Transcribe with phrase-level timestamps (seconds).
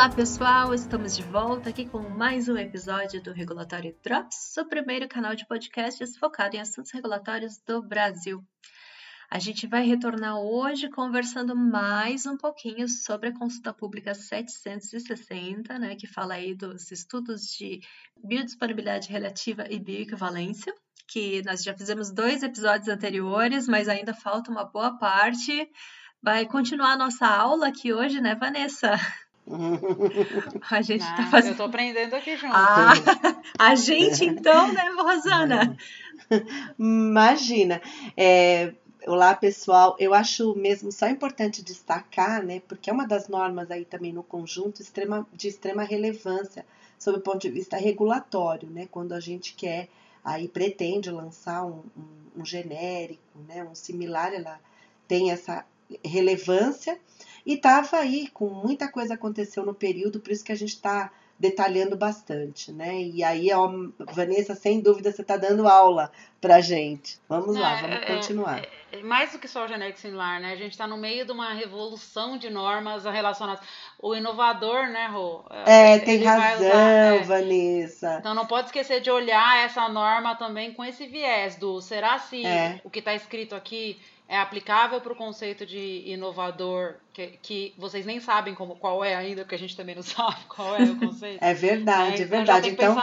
[0.00, 5.06] Olá pessoal, estamos de volta aqui com mais um episódio do Regulatório Drops, o primeiro
[5.06, 8.42] canal de podcasts focado em assuntos regulatórios do Brasil.
[9.30, 15.94] A gente vai retornar hoje conversando mais um pouquinho sobre a consulta pública 760, né,
[15.94, 17.80] que fala aí dos estudos de
[18.24, 20.74] biodisponibilidade relativa e bioequivalência,
[21.06, 25.70] que nós já fizemos dois episódios anteriores, mas ainda falta uma boa parte.
[26.22, 28.98] Vai continuar a nossa aula aqui hoje, né, Vanessa?
[30.70, 31.52] A gente tá fazendo.
[31.52, 32.54] Eu tô aprendendo aqui junto.
[32.54, 32.92] Ah,
[33.58, 35.76] a gente então, né, Rosana?
[36.78, 37.80] Imagina.
[38.16, 38.72] É,
[39.06, 39.96] olá, pessoal.
[39.98, 44.22] Eu acho mesmo só importante destacar, né, porque é uma das normas aí também no
[44.22, 46.64] conjunto extrema, de extrema relevância
[46.98, 49.88] sob o ponto de vista regulatório, né, quando a gente quer
[50.22, 54.60] aí pretende lançar um, um, um genérico, né, um similar, ela
[55.08, 55.64] tem essa
[56.04, 57.00] relevância
[57.50, 61.10] e estava aí com muita coisa aconteceu no período, por isso que a gente está
[61.36, 62.94] detalhando bastante, né?
[63.02, 63.68] E aí, ó,
[64.12, 67.18] Vanessa, sem dúvida, você está dando aula para gente.
[67.28, 68.58] Vamos lá, é, vamos é, continuar.
[68.60, 70.52] É, é, mais do que só o genérico similar, né?
[70.52, 73.66] A gente está no meio de uma revolução de normas relacionadas.
[73.98, 75.42] O inovador, né, Rô?
[75.66, 77.18] É, tem razão, usar, é.
[77.24, 78.18] Vanessa.
[78.20, 82.46] Então não pode esquecer de olhar essa norma também com esse viés do será se
[82.46, 82.80] é.
[82.84, 83.98] o que está escrito aqui
[84.30, 89.16] é aplicável para o conceito de inovador, que, que vocês nem sabem como, qual é
[89.16, 91.42] ainda, porque a gente também não sabe qual é o conceito.
[91.42, 92.68] é verdade, é, é verdade.
[92.68, 92.96] Então,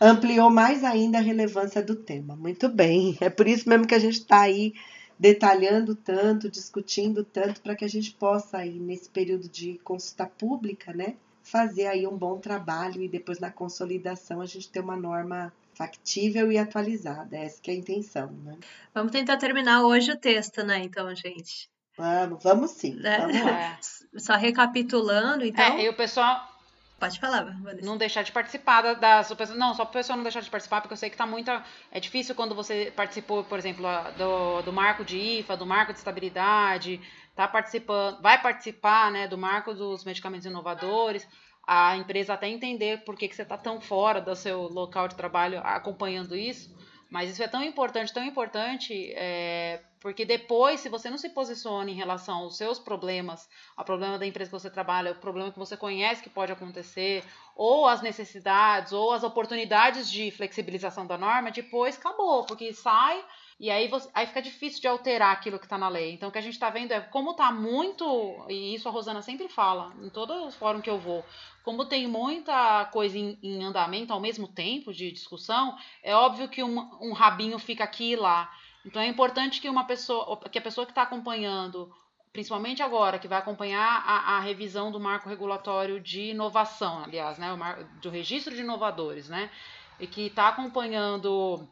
[0.00, 2.34] ampliou mais ainda a relevância do tema.
[2.34, 3.16] Muito bem.
[3.20, 4.74] É por isso mesmo que a gente está aí
[5.16, 10.92] detalhando tanto, discutindo tanto, para que a gente possa aí, nesse período de consulta pública,
[10.92, 15.52] né, fazer aí um bom trabalho e depois na consolidação a gente ter uma norma
[15.82, 17.36] factível e atualizada.
[17.36, 18.56] Essa que é a intenção, né?
[18.94, 21.68] Vamos tentar terminar hoje o texto, né, então, gente?
[21.98, 23.00] Vamos, vamos sim.
[23.04, 23.18] É.
[23.18, 23.78] Vamos lá.
[24.18, 25.64] Só recapitulando, então.
[25.64, 26.48] É, e o pessoal.
[26.98, 27.84] Pode falar, Vanessa.
[27.84, 29.30] Não deixar de participar das.
[29.56, 31.50] Não, só para o pessoal não deixar de participar, porque eu sei que está muito.
[31.90, 33.84] É difícil quando você participou, por exemplo,
[34.16, 37.00] do, do marco de IFA, do marco de estabilidade,
[37.34, 41.26] tá participando, vai participar né, do marco dos medicamentos inovadores
[41.66, 45.14] a empresa até entender por que, que você está tão fora do seu local de
[45.14, 46.74] trabalho acompanhando isso.
[47.12, 51.90] Mas isso é tão importante, tão importante, é, porque depois, se você não se posiciona
[51.90, 55.58] em relação aos seus problemas, ao problema da empresa que você trabalha, o problema que
[55.58, 57.22] você conhece que pode acontecer,
[57.54, 63.22] ou as necessidades, ou as oportunidades de flexibilização da norma, depois acabou, porque sai
[63.62, 66.12] e aí, você, aí fica difícil de alterar aquilo que está na lei.
[66.12, 69.22] Então, o que a gente está vendo é como está muito, e isso a Rosana
[69.22, 71.24] sempre fala, em todos os fóruns que eu vou,
[71.62, 76.62] como tem muita coisa em, em andamento ao mesmo tempo de discussão, é óbvio que
[76.62, 78.50] um, um rabinho fica aqui e lá.
[78.84, 81.92] Então, é importante que uma pessoa, que a pessoa que está acompanhando
[82.32, 87.52] principalmente agora, que vai acompanhar a, a, revisão do marco regulatório de inovação, aliás, né,
[87.52, 89.50] o do registro de inovadores, né,
[90.00, 91.68] e que está acompanhando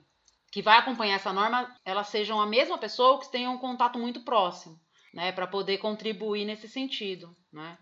[0.53, 4.21] que vai acompanhar essa norma, elas sejam a mesma pessoa que tenham um contato muito
[4.21, 4.79] próximo,
[5.15, 7.79] né, para poder contribuir nesse sentido, né.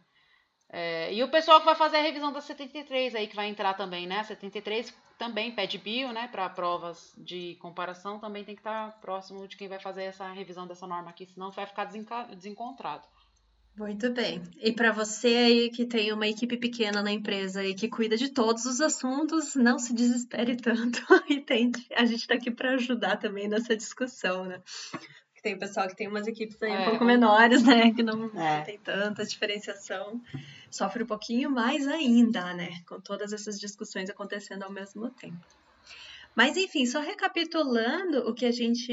[0.71, 3.73] É, e o pessoal que vai fazer a revisão da 73 aí, que vai entrar
[3.75, 8.93] também, né, 73 também pede bio, né, para provas de comparação, também tem que estar
[8.93, 13.09] tá próximo de quem vai fazer essa revisão dessa norma aqui, senão vai ficar desencontrado.
[13.79, 14.43] Muito bem.
[14.61, 18.29] E para você aí que tem uma equipe pequena na empresa e que cuida de
[18.29, 21.87] todos os assuntos, não se desespere tanto e tente.
[21.95, 24.61] A gente está aqui para ajudar também nessa discussão, né?
[25.43, 26.81] Tem pessoal que tem umas equipes aí é.
[26.81, 27.93] um pouco menores, né?
[27.93, 28.63] Que não, é.
[28.63, 30.21] tem tanta diferenciação.
[30.71, 32.83] Sofre um pouquinho mais ainda, né?
[32.87, 35.45] Com todas essas discussões acontecendo ao mesmo tempo.
[36.39, 38.93] Mas enfim, só recapitulando o que a gente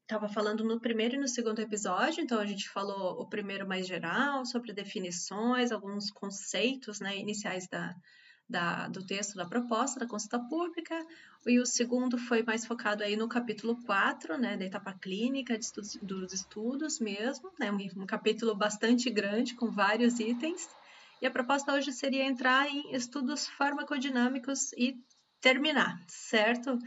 [0.00, 3.86] estava falando no primeiro e no segundo episódio, então a gente falou o primeiro mais
[3.86, 7.94] geral, sobre definições, alguns conceitos né, iniciais da,
[8.50, 11.06] da, do texto da proposta da consulta pública,
[11.46, 15.64] e o segundo foi mais focado aí no capítulo 4, né, da etapa clínica de
[15.64, 20.68] estudos, dos estudos mesmo, né, um, um capítulo bastante grande com vários itens.
[21.22, 24.98] E a proposta hoje seria entrar em estudos farmacodinâmicos e
[25.40, 26.78] terminar, certo?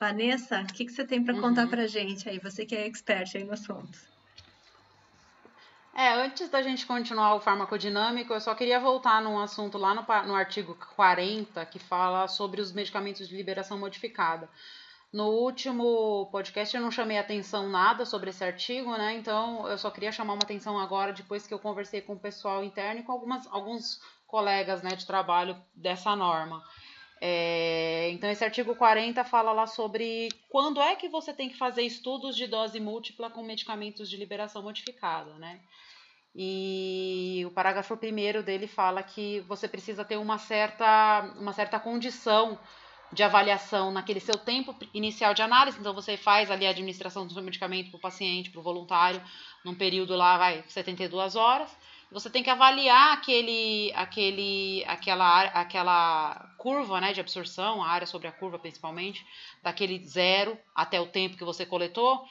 [0.00, 1.40] Vanessa, o que, que você tem para uhum.
[1.40, 2.38] contar para gente aí?
[2.40, 4.13] Você que é expert aí no assunto.
[5.96, 10.02] É, antes da gente continuar o farmacodinâmico, eu só queria voltar num assunto lá no,
[10.26, 14.48] no artigo 40, que fala sobre os medicamentos de liberação modificada.
[15.12, 19.14] No último podcast eu não chamei atenção nada sobre esse artigo, né?
[19.14, 22.64] Então eu só queria chamar uma atenção agora, depois que eu conversei com o pessoal
[22.64, 26.60] interno e com algumas, alguns colegas né, de trabalho dessa norma.
[27.20, 31.82] É, então, esse artigo 40 fala lá sobre quando é que você tem que fazer
[31.82, 35.60] estudos de dose múltipla com medicamentos de liberação modificada, né?
[36.34, 42.58] E o parágrafo primeiro dele fala que você precisa ter uma certa, uma certa condição
[43.12, 45.78] de avaliação naquele seu tempo inicial de análise.
[45.78, 49.22] Então, você faz ali a administração do seu medicamento para o paciente, para o voluntário,
[49.64, 51.70] num período lá, vai, 72 horas.
[52.10, 58.28] Você tem que avaliar aquele, aquele, aquela, aquela curva né, de absorção, a área sobre
[58.28, 59.26] a curva principalmente,
[59.62, 62.24] daquele zero até o tempo que você coletou.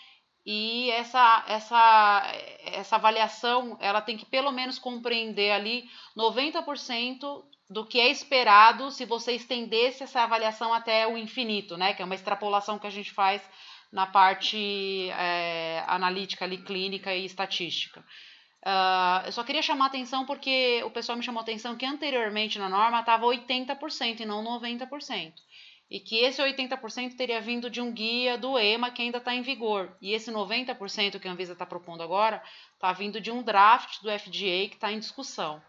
[0.45, 2.23] E essa, essa,
[2.65, 5.85] essa avaliação ela tem que pelo menos compreender ali
[6.17, 11.93] 90% do que é esperado se você estendesse essa avaliação até o infinito, né?
[11.93, 13.41] Que é uma extrapolação que a gente faz
[13.91, 18.03] na parte é, analítica ali, clínica e estatística.
[18.65, 22.69] Uh, eu só queria chamar atenção porque o pessoal me chamou atenção que anteriormente na
[22.69, 25.33] norma estava 80% e não 90%.
[25.92, 29.42] E que esse 80% teria vindo de um guia do EMA que ainda está em
[29.42, 29.95] vigor.
[30.01, 32.42] E esse 90% que a Anvisa está propondo agora
[32.74, 35.62] está vindo de um draft do FDA que está em discussão.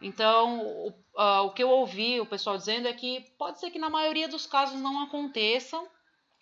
[0.00, 3.78] Então, o, uh, o que eu ouvi o pessoal dizendo é que pode ser que
[3.78, 5.86] na maioria dos casos não aconteçam,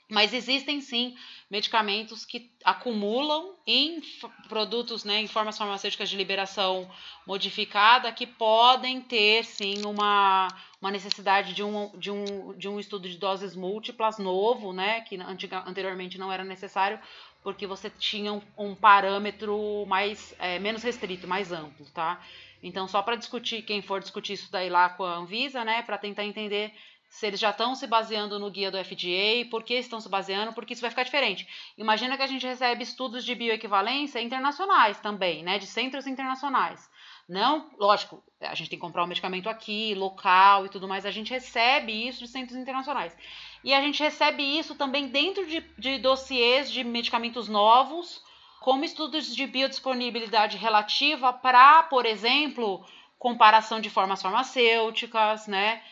[0.09, 1.17] mas existem sim
[1.51, 4.01] medicamentos que acumulam em
[4.49, 6.89] produtos, né, em formas farmacêuticas de liberação
[7.27, 10.49] modificada, que podem ter sim uma,
[10.81, 15.17] uma necessidade de um, de, um, de um estudo de doses múltiplas novo, né, que
[15.17, 17.01] antiga, anteriormente não era necessário,
[17.43, 22.21] porque você tinha um, um parâmetro mais é, menos restrito, mais amplo, tá?
[22.63, 25.99] Então, só para discutir, quem for discutir isso daí lá com a Anvisa, né, para
[25.99, 26.73] tentar entender
[27.09, 30.53] se eles já estão se baseando no guia do FDA, por que estão se baseando,
[30.53, 31.47] porque isso vai ficar diferente.
[31.79, 36.91] Imagina que a gente recebe estudos de bioequivalência internacionais também, né, de centros internacionais.
[37.29, 41.05] Não, lógico, a gente tem que comprar o um medicamento aqui, local e tudo mais,
[41.05, 43.17] a gente recebe isso de centros internacionais.
[43.65, 48.23] E a gente recebe isso também dentro de, de dossiês de medicamentos novos,
[48.61, 52.85] como estudos de biodisponibilidade relativa para, por exemplo,
[53.19, 55.83] comparação de formas farmacêuticas, né?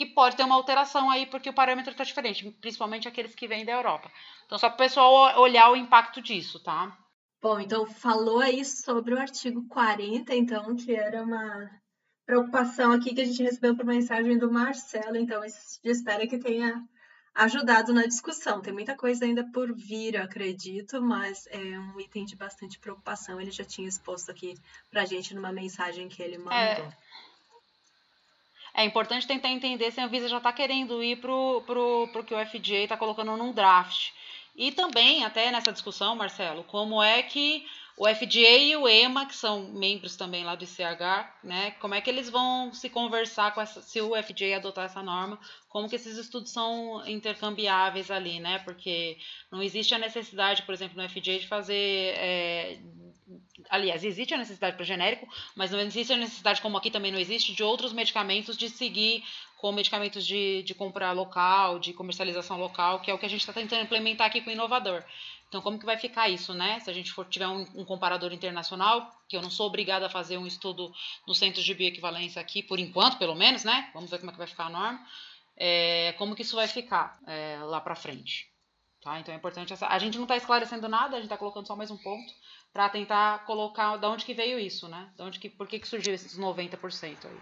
[0.00, 3.66] Que pode ter uma alteração aí porque o parâmetro está diferente, principalmente aqueles que vêm
[3.66, 4.10] da Europa.
[4.46, 6.96] Então, só para o pessoal olhar o impacto disso, tá?
[7.38, 11.70] Bom, então falou aí sobre o artigo 40, então, que era uma
[12.24, 15.42] preocupação aqui que a gente recebeu por mensagem do Marcelo, então
[15.84, 16.82] espero que tenha
[17.34, 18.62] ajudado na discussão.
[18.62, 23.38] Tem muita coisa ainda por vir, acredito, mas é um item de bastante preocupação.
[23.38, 24.54] Ele já tinha exposto aqui
[24.90, 26.54] para a gente numa mensagem que ele mandou.
[26.54, 26.96] É,
[28.74, 32.46] é importante tentar entender se a Anvisa já está querendo ir para o que o
[32.46, 34.10] FDA está colocando num draft.
[34.56, 37.64] E também, até nessa discussão, Marcelo, como é que
[38.00, 41.72] o FDA e o EMA, que são membros também lá do ICH, né?
[41.72, 45.38] Como é que eles vão se conversar com essa, se o FDA adotar essa norma,
[45.68, 48.58] como que esses estudos são intercambiáveis ali, né?
[48.60, 49.18] Porque
[49.50, 52.14] não existe a necessidade, por exemplo, no FDA de fazer.
[52.16, 52.78] É,
[53.68, 57.18] aliás, existe a necessidade para genérico, mas não existe a necessidade, como aqui também não
[57.18, 59.22] existe, de outros medicamentos de seguir
[59.58, 63.40] com medicamentos de, de compra local, de comercialização local, que é o que a gente
[63.40, 65.04] está tentando implementar aqui com o inovador.
[65.48, 66.78] Então, como que vai ficar isso, né?
[66.80, 70.08] Se a gente for tiver um, um, comparador internacional, que eu não sou obrigada a
[70.08, 70.92] fazer um estudo
[71.26, 73.90] no centro de bioequivalência aqui, por enquanto, pelo menos, né?
[73.92, 75.04] Vamos ver como é que vai ficar a norma.
[75.56, 78.48] É, como que isso vai ficar é, lá para frente.
[79.02, 79.18] Tá?
[79.18, 79.88] Então é importante essa.
[79.88, 82.32] A gente não está esclarecendo nada, a gente está colocando só mais um ponto
[82.72, 85.08] para tentar colocar de onde que veio isso, né?
[85.16, 87.40] De onde que, por que, que surgiu esses 90% aí.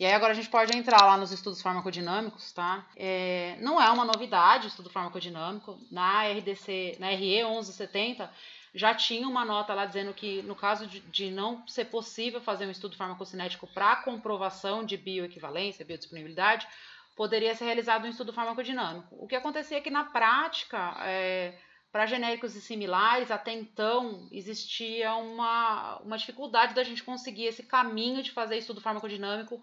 [0.00, 2.84] E aí agora a gente pode entrar lá nos estudos farmacodinâmicos, tá?
[2.96, 5.78] É, não é uma novidade o estudo farmacodinâmico.
[5.92, 8.28] Na RDC, na RE 1170,
[8.74, 12.66] já tinha uma nota lá dizendo que no caso de, de não ser possível fazer
[12.66, 16.66] um estudo farmacocinético para comprovação de bioequivalência, biodisponibilidade,
[17.14, 19.14] poderia ser realizado um estudo farmacodinâmico.
[19.20, 21.54] O que acontecia é que na prática, é,
[21.92, 28.22] para genéricos e similares, até então existia uma, uma dificuldade da gente conseguir esse caminho
[28.22, 29.62] de fazer estudo farmacodinâmico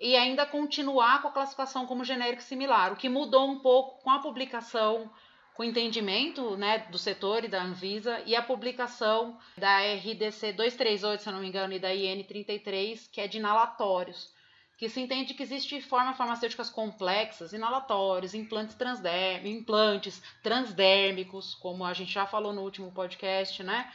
[0.00, 4.10] e ainda continuar com a classificação como genérico similar, o que mudou um pouco com
[4.10, 5.08] a publicação,
[5.54, 11.22] com o entendimento né, do setor e da Anvisa e a publicação da RDC 238,
[11.22, 14.32] se não me engano, e da IN 33, que é de inalatórios,
[14.80, 21.92] que se entende que existe formas farmacêuticas complexas, inalatórios, implantes transdérmicos, implantes transdérmicos, como a
[21.92, 23.92] gente já falou no último podcast, né?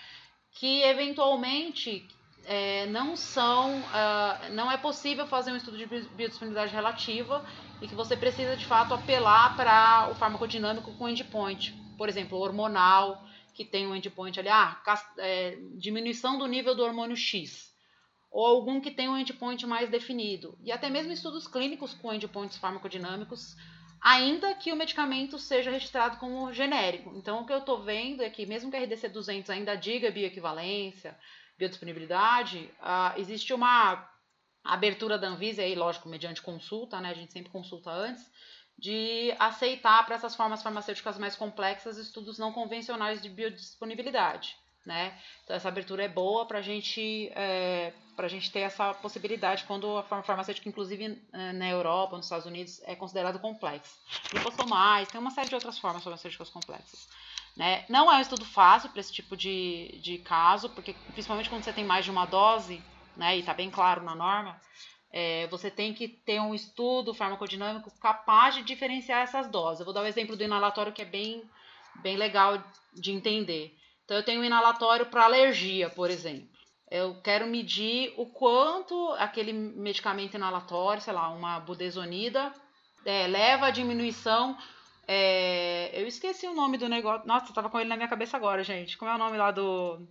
[0.51, 2.08] Que eventualmente
[2.46, 7.44] é, não são, uh, não é possível fazer um estudo de biodisponibilidade relativa
[7.82, 13.25] e que você precisa de fato apelar para o farmacodinâmico com endpoint, por exemplo, hormonal,
[13.56, 14.80] que tem um endpoint ali, ah,
[15.18, 17.75] é, diminuição do nível do hormônio X,
[18.36, 22.58] ou algum que tem um endpoint mais definido, e até mesmo estudos clínicos com endpoints
[22.58, 23.56] farmacodinâmicos,
[24.01, 27.15] ainda que o medicamento seja registrado como genérico.
[27.15, 30.12] Então, o que eu estou vendo é que, mesmo que a RDC 200 ainda diga
[30.12, 31.18] bioequivalência,
[31.58, 34.06] biodisponibilidade, uh, existe uma
[34.65, 37.12] abertura da Anvisa, aí, lógico, mediante consulta, né?
[37.12, 38.30] A gente sempre consulta antes,
[38.77, 44.58] de aceitar para essas formas farmacêuticas mais complexas estudos não convencionais de biodisponibilidade.
[44.86, 45.18] Né?
[45.44, 50.03] Então essa abertura é boa para gente, é, a gente ter essa possibilidade quando a
[50.03, 53.95] forma farmacêutica, inclusive é, na Europa, nos Estados Unidos, é considerado complexa.
[54.34, 57.07] Liposomais, tem uma série de outras formas farmacêuticas complexas.
[57.55, 57.86] Né?
[57.88, 61.74] Não é um estudo fácil para esse tipo de, de caso, porque principalmente quando você
[61.74, 62.81] tem mais de uma dose,
[63.15, 64.60] né, e está bem claro na norma,
[65.12, 69.79] é, você tem que ter um estudo farmacodinâmico capaz de diferenciar essas doses.
[69.79, 71.43] Eu vou dar o um exemplo do inalatório que é bem,
[72.01, 72.62] bem legal
[72.93, 73.77] de entender.
[74.03, 76.55] Então, eu tenho um inalatório para alergia, por exemplo.
[76.96, 82.54] Eu quero medir o quanto aquele medicamento inalatório, sei lá, uma budesonida,
[83.06, 84.58] é, leva a diminuição.
[85.08, 87.28] É, eu esqueci o nome do negócio.
[87.28, 88.98] Nossa, eu tava com ele na minha cabeça agora, gente.
[88.98, 90.08] Como é o nome lá do.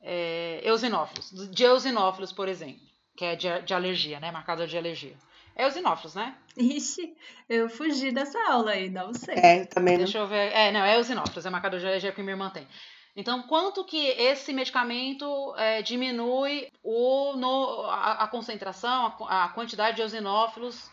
[0.00, 1.50] É, eosinófilos.
[1.50, 2.86] De eosinófilos, por exemplo
[3.16, 4.30] que é de, de alergia, né?
[4.30, 5.16] Marcador de alergia.
[5.56, 6.36] É os inófilos, né?
[6.56, 7.16] Ixi,
[7.48, 9.34] eu fugi dessa aula aí, não sei.
[9.36, 10.52] É, também Deixa eu ver.
[10.52, 12.68] É, não, é os inófilos, é marcador de alergia que minha irmã tem.
[13.16, 19.96] Então, quanto que esse medicamento é, diminui o, no, a, a concentração, a, a, quantidade
[19.96, 20.90] de eosinófilos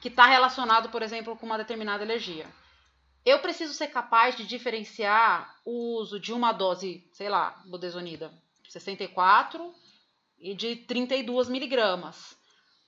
[0.00, 2.46] que está relacionado, por exemplo, com uma determinada alergia?
[3.26, 8.30] Eu preciso ser capaz de diferenciar o uso de uma dose, sei lá, budesonida,
[8.68, 9.74] 64
[10.38, 12.38] e de 32 miligramas.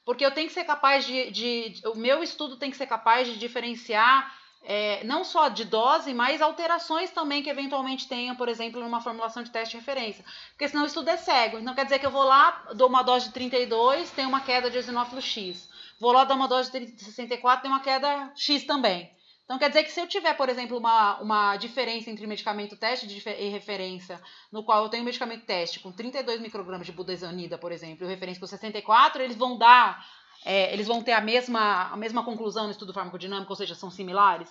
[0.05, 3.27] Porque eu tenho que ser capaz de, de, O meu estudo tem que ser capaz
[3.27, 4.33] de diferenciar
[4.67, 9.43] é, não só de dose, mas alterações também que eventualmente tenham, por exemplo, numa formulação
[9.43, 10.25] de teste de referência.
[10.51, 11.59] Porque senão o estudo é cego.
[11.59, 14.69] Então quer dizer que eu vou lá, dou uma dose de 32, tem uma queda
[14.69, 15.69] de eosinófilo X.
[16.01, 19.11] Vou lá dar uma dose de 64, tem uma queda X também.
[19.47, 23.07] Então, quer dizer que se eu tiver, por exemplo, uma, uma diferença entre medicamento teste
[23.07, 24.21] e referência,
[24.51, 28.41] no qual eu tenho medicamento teste com 32 microgramas de budesonida, por exemplo, e referência
[28.41, 30.05] com 64, eles vão dar,
[30.47, 33.91] é, eles vão ter a mesma, a mesma conclusão no estudo farmacodinâmico, ou seja, são
[33.91, 34.49] similares.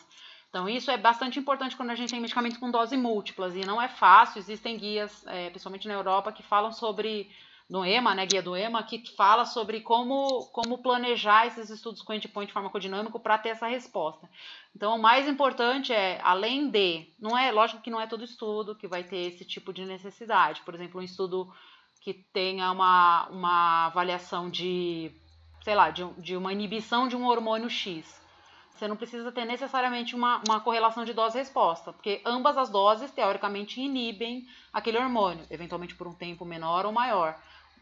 [0.50, 3.82] Então, isso é bastante importante quando a gente tem medicamentos com dose múltiplas, e não
[3.82, 7.32] é fácil, existem guias, é, principalmente na Europa, que falam sobre
[7.70, 12.14] no EMA, né, guia do EMA, que fala sobre como, como planejar esses estudos com
[12.14, 14.30] endpoint farmacodinâmico para ter essa resposta.
[14.76, 18.76] Então, o mais importante é, além de, não é, lógico que não é todo estudo
[18.76, 20.62] que vai ter esse tipo de necessidade.
[20.62, 21.52] Por exemplo, um estudo
[22.02, 25.12] que tenha uma, uma avaliação de,
[25.66, 28.22] sei lá, de, de uma inibição de um hormônio X.
[28.70, 33.82] Você não precisa ter necessariamente uma, uma correlação de dose-resposta, porque ambas as doses, teoricamente,
[33.82, 37.36] inibem aquele hormônio, eventualmente por um tempo menor ou maior.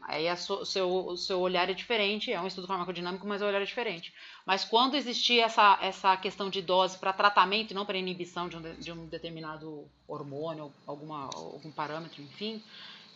[0.03, 3.61] Aí o seu, o seu olhar é diferente, é um estudo farmacodinâmico, mas o olhar
[3.61, 4.13] é diferente.
[4.45, 8.55] Mas quando existir essa, essa questão de dose para tratamento e não para inibição de
[8.55, 12.63] um, de um determinado hormônio, alguma, algum parâmetro, enfim,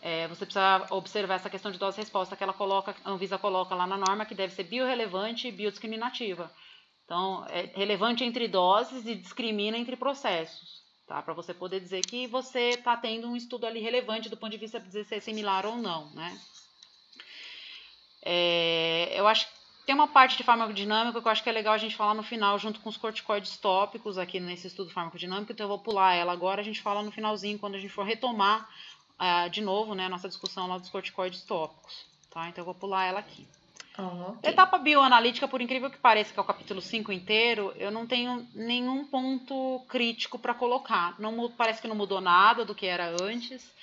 [0.00, 3.86] é, você precisa observar essa questão de dose-resposta que ela coloca, a Anvisa coloca lá
[3.86, 6.50] na norma, que deve ser biorrelevante e biodiscriminativa.
[7.04, 10.82] Então, é relevante entre doses e discrimina entre processos.
[11.06, 11.22] Tá?
[11.22, 14.58] Para você poder dizer que você está tendo um estudo ali relevante do ponto de
[14.58, 16.38] vista de ser similar ou não, né?
[18.22, 21.72] É, eu acho que tem uma parte de farmacodinâmica que eu acho que é legal
[21.72, 25.64] a gente falar no final, junto com os corticoides tópicos aqui nesse estudo farmacodinâmico, então
[25.64, 28.68] eu vou pular ela agora, a gente fala no finalzinho, quando a gente for retomar
[29.20, 32.06] uh, de novo né, a nossa discussão lá dos corticoides tópicos.
[32.30, 32.48] Tá?
[32.48, 33.46] Então eu vou pular ela aqui.
[33.98, 34.50] Oh, okay.
[34.50, 38.46] Etapa bioanalítica, por incrível que pareça, que é o capítulo 5 inteiro, eu não tenho
[38.54, 41.18] nenhum ponto crítico para colocar.
[41.18, 43.76] Não, parece que não mudou nada do que era antes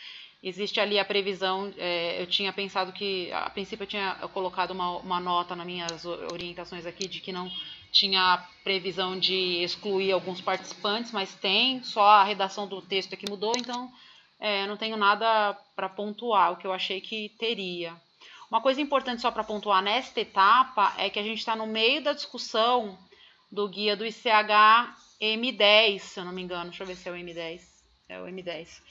[0.45, 1.73] existe ali a previsão.
[1.75, 6.05] É, eu tinha pensado que, a princípio, eu tinha colocado uma, uma nota nas minhas
[6.05, 7.51] orientações aqui de que não
[7.91, 13.29] tinha previsão de excluir alguns participantes, mas tem, só a redação do texto é que
[13.29, 13.91] mudou, então
[14.45, 17.95] é, não tenho nada para pontuar, o que eu achei que teria.
[18.49, 22.03] Uma coisa importante só para pontuar nesta etapa é que a gente está no meio
[22.03, 22.97] da discussão
[23.51, 27.11] do guia do ICH M10, se eu não me engano, deixa eu ver se é
[27.11, 27.61] o M10.
[28.07, 28.81] É o M10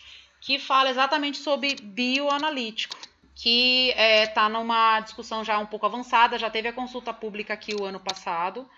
[0.44, 2.96] que fala exatamente sobre bioanalítico,
[3.34, 7.54] que está é, tá numa discussão já um pouco avançada, já teve a consulta pública
[7.54, 8.68] aqui o ano passado.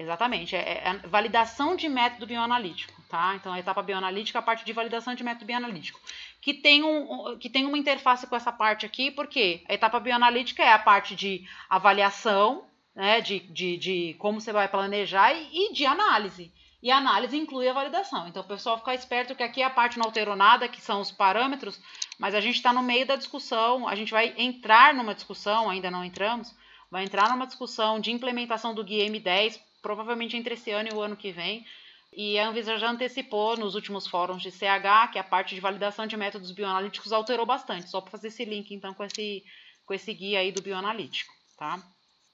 [0.00, 3.34] Exatamente, é, é validação de método bioanalítico, tá?
[3.36, 6.00] Então, a etapa bioanalítica, a parte de validação de método bioanalítico,
[6.40, 10.62] que tem, um, que tem uma interface com essa parte aqui, porque a etapa bioanalítica
[10.62, 12.64] é a parte de avaliação,
[12.94, 16.50] né, de, de, de como você vai planejar e, e de análise.
[16.82, 18.26] E a análise inclui a validação.
[18.26, 21.02] Então, o pessoal ficar esperto que aqui é a parte não alterou nada, que são
[21.02, 21.78] os parâmetros,
[22.18, 25.90] mas a gente está no meio da discussão, a gente vai entrar numa discussão, ainda
[25.90, 26.56] não entramos,
[26.90, 31.00] vai entrar numa discussão de implementação do guia M10, provavelmente entre esse ano e o
[31.00, 31.64] ano que vem,
[32.12, 36.08] E a Anvisa já antecipou nos últimos fóruns de CH que a parte de validação
[36.08, 39.44] de métodos bioanalíticos alterou bastante, só para fazer esse link então com esse,
[39.86, 41.80] com esse guia aí do bioanalítico, tá?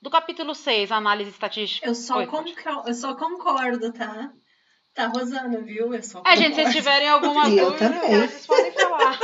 [0.00, 1.86] Do capítulo 6, análise estatística.
[1.86, 4.32] Eu só, Oi, concordo, eu só concordo, tá?
[4.94, 5.92] Tá rosando, viu?
[5.92, 9.18] Eu só É, gente, se vocês tiverem alguma dúvida, vocês podem falar.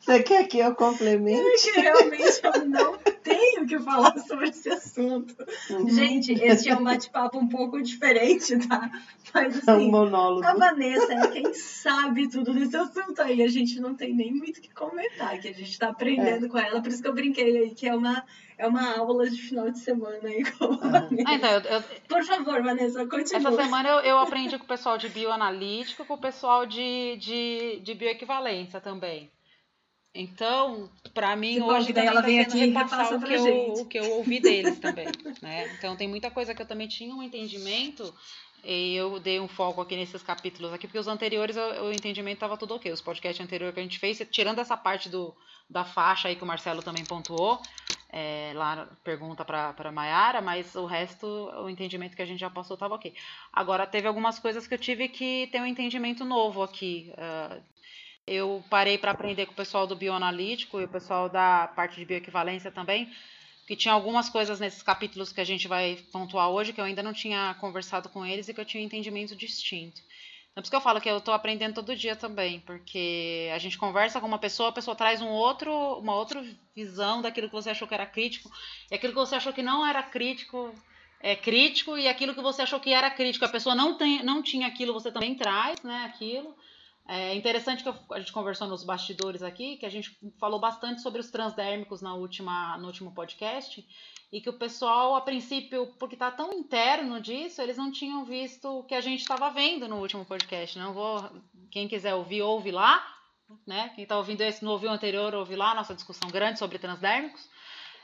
[0.00, 1.68] Você quer que eu complemente?
[1.68, 5.34] É que realmente eu não tenho que falar sobre esse assunto.
[5.70, 5.88] Uhum.
[5.88, 8.90] Gente, esse é um bate-papo um pouco diferente, tá?
[9.34, 10.46] Mas assim, é um assim, monólogo.
[10.46, 13.42] a Vanessa é quem sabe tudo desse assunto aí.
[13.42, 16.48] A gente não tem nem muito o que comentar, que a gente tá aprendendo é.
[16.48, 16.80] com ela.
[16.80, 18.24] Por isso que eu brinquei aí, que é uma,
[18.56, 20.78] é uma aula de final de semana aí com a uhum.
[20.78, 21.24] Vanessa.
[21.26, 21.82] Ah, então, eu, eu...
[22.08, 23.46] Por favor, Vanessa, continue.
[23.46, 27.80] Essa semana eu, eu aprendi com o pessoal de bioanalítica, com o pessoal de, de,
[27.80, 29.30] de bioequivalência também.
[30.20, 33.86] Então, para mim, que hoje também ela tá vem aqui repassar o que, eu, o
[33.86, 35.06] que eu ouvi deles também.
[35.40, 35.72] Né?
[35.78, 38.12] Então, tem muita coisa que eu também tinha um entendimento
[38.64, 42.56] e eu dei um foco aqui nesses capítulos aqui, porque os anteriores o entendimento estava
[42.56, 42.90] tudo ok.
[42.90, 45.32] Os podcasts anteriores que a gente fez, tirando essa parte do,
[45.70, 47.62] da faixa aí que o Marcelo também pontuou,
[48.10, 52.74] é, lá pergunta para Mayara, mas o resto, o entendimento que a gente já passou
[52.74, 53.14] estava ok.
[53.52, 57.12] Agora, teve algumas coisas que eu tive que ter um entendimento novo aqui.
[57.12, 57.62] Uh,
[58.28, 62.04] eu parei para aprender com o pessoal do bioanalítico e o pessoal da parte de
[62.04, 63.10] bioequivalência também,
[63.66, 67.02] que tinha algumas coisas nesses capítulos que a gente vai pontuar hoje que eu ainda
[67.02, 70.00] não tinha conversado com eles e que eu tinha um entendimento distinto.
[70.58, 73.58] Então, por isso que eu falo que eu estou aprendendo todo dia também, porque a
[73.58, 76.44] gente conversa com uma pessoa, a pessoa traz um outro, uma outra
[76.74, 78.50] visão daquilo que você achou que era crítico,
[78.90, 80.74] e aquilo que você achou que não era crítico
[81.20, 84.42] é crítico, e aquilo que você achou que era crítico, a pessoa não, tem, não
[84.42, 86.56] tinha aquilo, você também traz, né, aquilo.
[87.10, 91.22] É interessante que a gente conversou nos bastidores aqui, que a gente falou bastante sobre
[91.22, 93.82] os transdérmicos na última, no último podcast,
[94.30, 98.68] e que o pessoal, a princípio, porque está tão interno disso, eles não tinham visto
[98.80, 100.78] o que a gente estava vendo no último podcast.
[100.78, 101.30] Não vou,
[101.70, 103.02] quem quiser ouvir, ouve lá,
[103.66, 103.90] né?
[103.94, 107.48] Quem está ouvindo esse, não ouviu o anterior, ouve lá, nossa discussão grande sobre transdérmicos.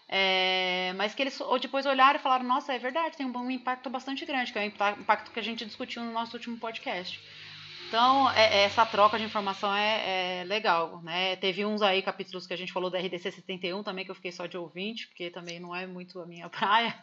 [0.08, 4.24] É, mas que eles depois olharam e falaram, nossa, é verdade, tem um impacto bastante
[4.24, 7.20] grande, que é o impacto que a gente discutiu no nosso último podcast.
[7.88, 11.36] Então, é, é, essa troca de informação é, é, legal, né?
[11.36, 14.32] Teve uns aí capítulos que a gente falou da RDC 71 também, que eu fiquei
[14.32, 16.94] só de ouvinte, porque também não é muito a minha praia.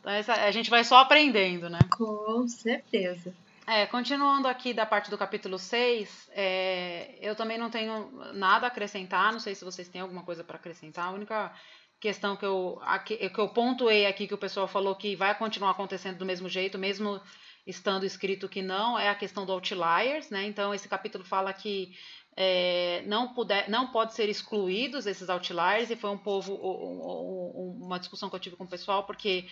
[0.00, 1.78] Então, essa, a gente vai só aprendendo, né?
[1.96, 3.34] Com certeza.
[3.66, 8.68] É, continuando aqui da parte do capítulo 6, é, eu também não tenho nada a
[8.68, 11.06] acrescentar, não sei se vocês têm alguma coisa para acrescentar.
[11.06, 11.52] A única
[12.00, 16.18] questão que eu, que eu pontuei aqui que o pessoal falou que vai continuar acontecendo
[16.18, 17.20] do mesmo jeito, mesmo
[17.66, 20.46] estando escrito que não, é a questão do outliers, né?
[20.46, 21.96] Então, esse capítulo fala que
[22.36, 28.28] é, não, puder, não pode ser excluídos esses outliers, e foi um povo, uma discussão
[28.28, 29.48] que eu tive com o pessoal, porque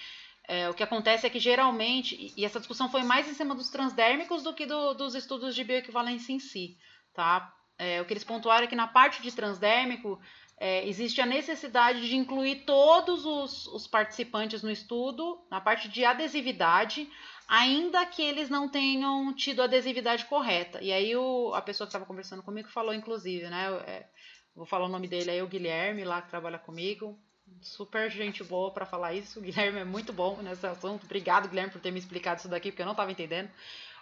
[0.46, 3.70] é, o que acontece é que geralmente, e essa discussão foi mais em cima dos
[3.70, 6.76] transdérmicos do que do, dos estudos de bioequivalência em si,
[7.14, 7.52] tá?
[7.78, 10.20] É, o que eles pontuaram é que na parte de transdérmico
[10.58, 16.04] é, existe a necessidade de incluir todos os, os participantes no estudo, na parte de
[16.04, 17.10] adesividade,
[17.46, 20.82] ainda que eles não tenham tido a adesividade correta.
[20.82, 23.66] E aí o, a pessoa que estava conversando comigo falou, inclusive, né?
[23.86, 24.06] É,
[24.54, 27.18] vou falar o nome dele aí, o Guilherme, lá que trabalha comigo.
[27.60, 29.38] Super gente boa para falar isso.
[29.38, 31.04] O Guilherme é muito bom nesse assunto.
[31.04, 33.50] Obrigado, Guilherme, por ter me explicado isso daqui, porque eu não estava entendendo.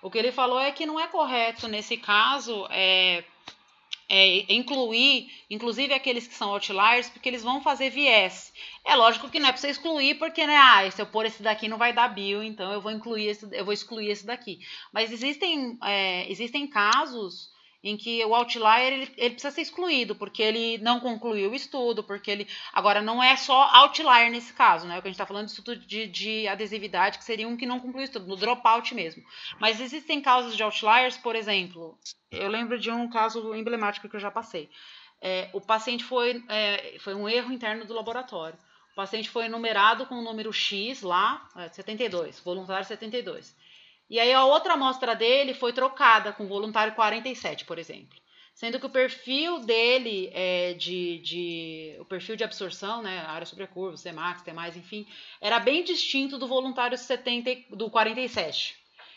[0.03, 3.25] O que ele falou é que não é correto, nesse caso, é,
[4.09, 8.53] é, incluir, inclusive aqueles que são outliers, porque eles vão fazer viés.
[8.85, 11.43] É lógico que não é para você excluir, porque, né, ah, se eu pôr esse
[11.43, 14.61] daqui não vai dar bio, então eu vou incluir esse, eu vou excluir esse daqui.
[14.93, 17.51] Mas existem, é, existem casos
[17.83, 22.05] em que o outlier ele, ele, precisa ser excluído, porque ele não concluiu o estudo,
[22.05, 22.49] porque ele.
[22.73, 24.99] Agora, não é só outlier nesse caso, né?
[24.99, 27.67] O que a gente está falando de estudo de, de, adesividade, que seria um que
[27.67, 29.23] não concluiu o estudo, no dropout mesmo.
[29.59, 31.99] Mas existem casos de outliers, por exemplo,
[32.31, 34.71] eu lembro de um caso emblemático que eu já passei.
[35.21, 38.59] É, o paciente foi, é, foi um erro interno do laboratório.
[38.93, 43.57] O paciente foi numerado com o número X lá, 72, é, voluntário 72.
[44.13, 48.19] E aí a outra amostra dele foi trocada com voluntário 47, por exemplo.
[48.55, 53.65] Sendo que o perfil dele é de, de o perfil de absorção, né, área sobre
[53.65, 55.07] a curva, Cmax, T+, enfim,
[55.41, 58.77] era bem distinto do voluntário 70 do 47.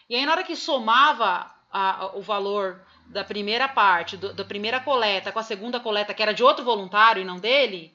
[0.10, 4.79] E aí na hora que somava a, o valor da primeira parte, do, da primeira
[4.79, 7.93] coleta com a segunda coleta, que era de outro voluntário e não dele,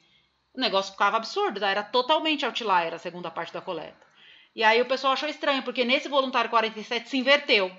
[0.53, 4.10] o negócio ficava absurdo, era totalmente outlier a segunda parte da coleta.
[4.55, 7.71] E aí o pessoal achou estranho, porque nesse voluntário 47 se inverteu.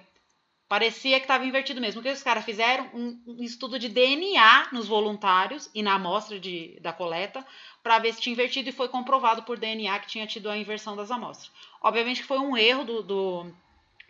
[0.71, 1.99] Parecia que estava invertido mesmo.
[1.99, 2.89] O que os caras fizeram?
[2.93, 7.45] Um, um, estudo de DNA nos voluntários e na amostra de, da coleta
[7.83, 10.95] para ver se tinha invertido e foi comprovado por DNA que tinha tido a inversão
[10.95, 11.51] das amostras.
[11.81, 13.53] Obviamente que foi um erro do, do,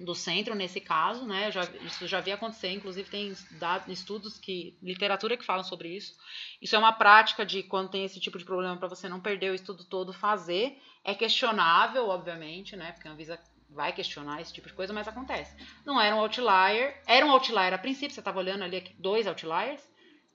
[0.03, 1.51] do centro nesse caso, né?
[1.51, 6.15] Já, isso já havia acontecer, inclusive tem dados, estudos que literatura que falam sobre isso.
[6.61, 9.51] Isso é uma prática de quando tem esse tipo de problema para você não perder
[9.51, 10.81] o estudo todo fazer.
[11.03, 12.91] É questionável, obviamente, né?
[12.91, 15.55] Porque a Anvisa vai questionar esse tipo de coisa, mas acontece.
[15.85, 19.81] Não era um outlier, era um outlier a princípio, você estava olhando ali dois outliers,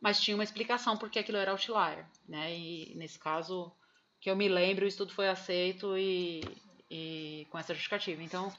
[0.00, 2.54] mas tinha uma explicação porque aquilo era outlier, né?
[2.54, 3.72] E nesse caso
[4.20, 6.42] que eu me lembro, o estudo foi aceito e,
[6.90, 8.22] e com essa justificativa.
[8.22, 8.52] Então,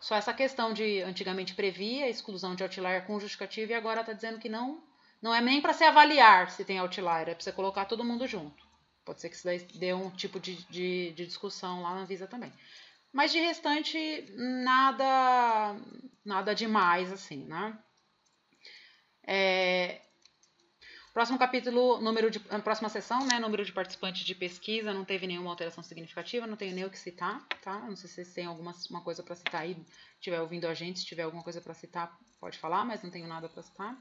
[0.00, 4.12] só essa questão de antigamente previa a exclusão de outlier com justificativa e agora está
[4.12, 4.82] dizendo que não,
[5.20, 8.26] não é nem para se avaliar se tem outlier, é para você colocar todo mundo
[8.26, 8.68] junto.
[9.04, 12.26] Pode ser que isso daí dê um tipo de, de, de discussão lá na Visa
[12.26, 12.52] também.
[13.12, 13.98] Mas de restante,
[14.36, 15.76] nada
[16.24, 17.76] nada demais, assim, né?
[19.26, 20.00] É,
[21.12, 22.38] Próximo capítulo, número de.
[22.38, 23.40] Próxima sessão, né?
[23.40, 26.98] Número de participantes de pesquisa, não teve nenhuma alteração significativa, não tenho nem o que
[26.98, 27.80] citar, tá?
[27.80, 29.76] Não sei se vocês têm alguma uma coisa para citar aí,
[30.14, 33.26] estiver ouvindo a gente, se tiver alguma coisa para citar, pode falar, mas não tenho
[33.26, 33.96] nada para citar.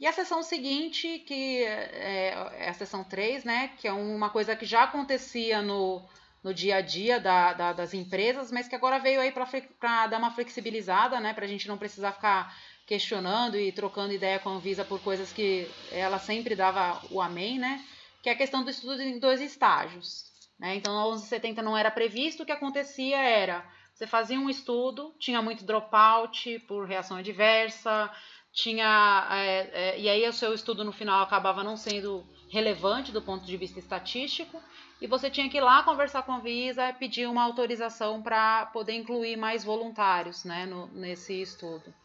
[0.00, 3.68] E a sessão seguinte, que é, é, a sessão 3, né?
[3.78, 6.02] Que é uma coisa que já acontecia no,
[6.42, 10.18] no dia a dia da, da, das empresas, mas que agora veio aí para dar
[10.18, 11.32] uma flexibilizada, né?
[11.32, 12.52] Para a gente não precisar ficar
[12.92, 17.58] questionando e trocando ideia com a Anvisa por coisas que ela sempre dava o amém,
[17.58, 17.82] né?
[18.22, 20.24] Que é a questão do estudo em dois estágios.
[20.60, 20.76] Né?
[20.76, 25.40] Então, a 1170 não era previsto, o que acontecia era, você fazia um estudo, tinha
[25.40, 28.10] muito dropout por reação adversa,
[28.52, 33.22] tinha é, é, e aí o seu estudo no final acabava não sendo relevante do
[33.22, 34.62] ponto de vista estatístico,
[35.00, 38.66] e você tinha que ir lá conversar com a Visa e pedir uma autorização para
[38.66, 42.01] poder incluir mais voluntários né, no, nesse estudo.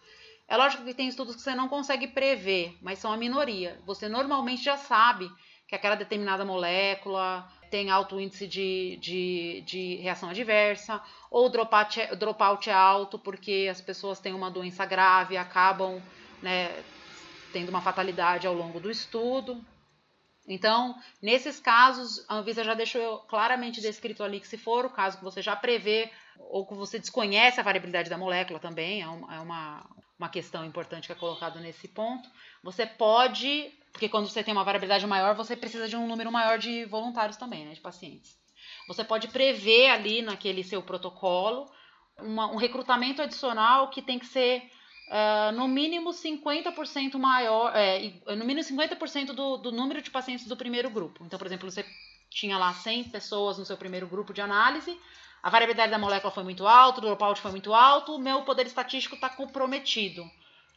[0.47, 3.79] É lógico que tem estudos que você não consegue prever, mas são a minoria.
[3.85, 5.29] Você normalmente já sabe
[5.67, 12.15] que aquela determinada molécula tem alto índice de, de, de reação adversa, ou dropout, é,
[12.15, 16.01] dropout é alto porque as pessoas têm uma doença grave acabam
[16.41, 16.83] né,
[17.51, 19.61] tendo uma fatalidade ao longo do estudo.
[20.47, 25.17] Então, nesses casos, a Anvisa já deixou claramente descrito ali que se for o caso
[25.17, 29.35] que você já prevê ou que você desconhece a variabilidade da molécula também, é uma,
[29.35, 29.85] é uma,
[30.17, 32.29] uma questão importante que é colocado nesse ponto.
[32.63, 36.57] Você pode, porque quando você tem uma variabilidade maior, você precisa de um número maior
[36.57, 38.35] de voluntários também, né, de pacientes.
[38.87, 41.69] Você pode prever ali naquele seu protocolo
[42.19, 44.63] uma, um recrutamento adicional que tem que ser
[45.07, 50.57] uh, no mínimo 50% maior, é, no mínimo 50% do, do número de pacientes do
[50.57, 51.23] primeiro grupo.
[51.25, 51.85] Então, por exemplo, você
[52.29, 54.97] tinha lá 100 pessoas no seu primeiro grupo de análise,
[55.41, 58.65] a variabilidade da molécula foi muito alta, o dropout foi muito alto, o meu poder
[58.65, 60.23] estatístico está comprometido.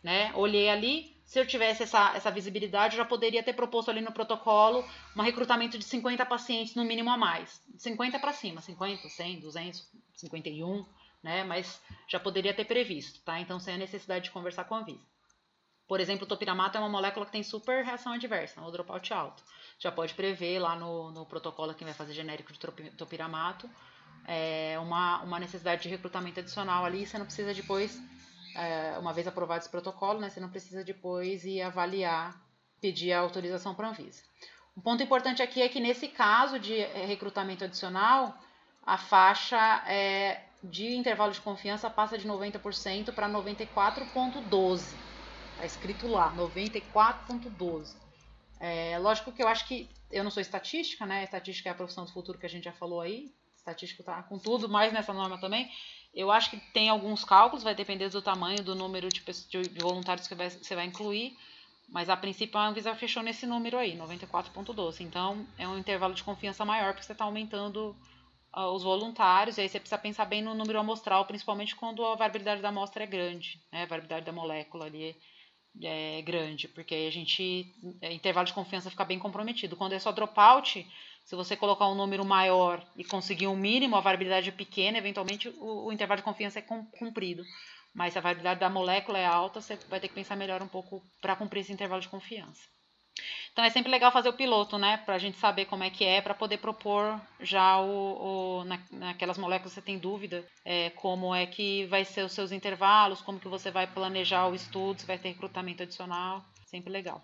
[0.03, 0.33] Né?
[0.35, 4.12] Olhei ali, se eu tivesse essa, essa visibilidade, eu já poderia ter proposto ali no
[4.12, 4.85] protocolo
[5.16, 7.62] um recrutamento de 50 pacientes no mínimo a mais.
[7.79, 10.85] 50 para cima, 50, 100, 200, 51,
[11.23, 11.44] né?
[11.44, 13.38] Mas já poderia ter previsto, tá?
[13.38, 15.07] Então, sem a necessidade de conversar com a Visa.
[15.87, 19.42] Por exemplo, o topiramato é uma molécula que tem super reação adversa, um dropout alto.
[19.79, 22.59] Já pode prever lá no, no protocolo que vai fazer genérico de
[22.96, 23.68] topiramato
[24.26, 28.00] é, uma, uma necessidade de recrutamento adicional ali, você não precisa depois,
[28.54, 32.40] é, uma vez aprovado esse protocolo, né, você não precisa depois ir avaliar,
[32.80, 34.22] pedir a autorização para a Anvisa.
[34.76, 38.38] Um ponto importante aqui é que nesse caso de é, recrutamento adicional,
[38.85, 44.94] a faixa é, de intervalo de confiança passa de 90% para 94,12%.
[45.54, 47.94] Está escrito lá, 94,12%.
[48.59, 51.24] É, lógico que eu acho que eu não sou estatística, né?
[51.24, 54.38] Estatística é a profissão do futuro que a gente já falou aí estatístico tá com
[54.38, 55.70] tudo, mais nessa norma também.
[56.12, 60.27] Eu acho que tem alguns cálculos, vai depender do tamanho, do número de, de voluntários
[60.27, 61.37] que vai, você vai incluir,
[61.88, 65.01] mas a princípio a Anvisa fechou nesse número aí, 94,12.
[65.01, 67.96] Então é um intervalo de confiança maior, porque você está aumentando
[68.57, 72.16] uh, os voluntários, e aí você precisa pensar bem no número amostral, principalmente quando a
[72.16, 73.83] variabilidade da amostra é grande, né?
[73.83, 75.16] a variabilidade da molécula ali
[75.81, 79.77] é, é grande, porque aí a gente, é, intervalo de confiança fica bem comprometido.
[79.77, 80.85] Quando é só dropout,
[81.31, 85.49] se você colocar um número maior e conseguir um mínimo, a variabilidade é pequena, eventualmente
[85.49, 87.45] o, o intervalo de confiança é cumprido.
[87.95, 90.66] Mas se a variabilidade da molécula é alta, você vai ter que pensar melhor um
[90.66, 92.61] pouco para cumprir esse intervalo de confiança.
[93.53, 94.97] Então é sempre legal fazer o piloto, né?
[94.97, 98.81] Para a gente saber como é que é, para poder propor já o, o na,
[98.90, 103.23] naquelas moléculas que você tem dúvida, é, como é que vai ser os seus intervalos,
[103.23, 107.23] como que você vai planejar o estudo, se vai ter recrutamento adicional, sempre legal.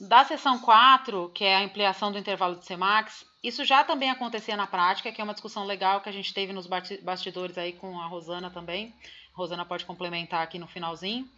[0.00, 4.56] Da seção 4, que é a ampliação do intervalo de Cmax, isso já também acontecia
[4.56, 6.68] na prática, que é uma discussão legal que a gente teve nos
[7.02, 8.94] bastidores aí com a Rosana também.
[9.34, 11.28] A Rosana pode complementar aqui no finalzinho.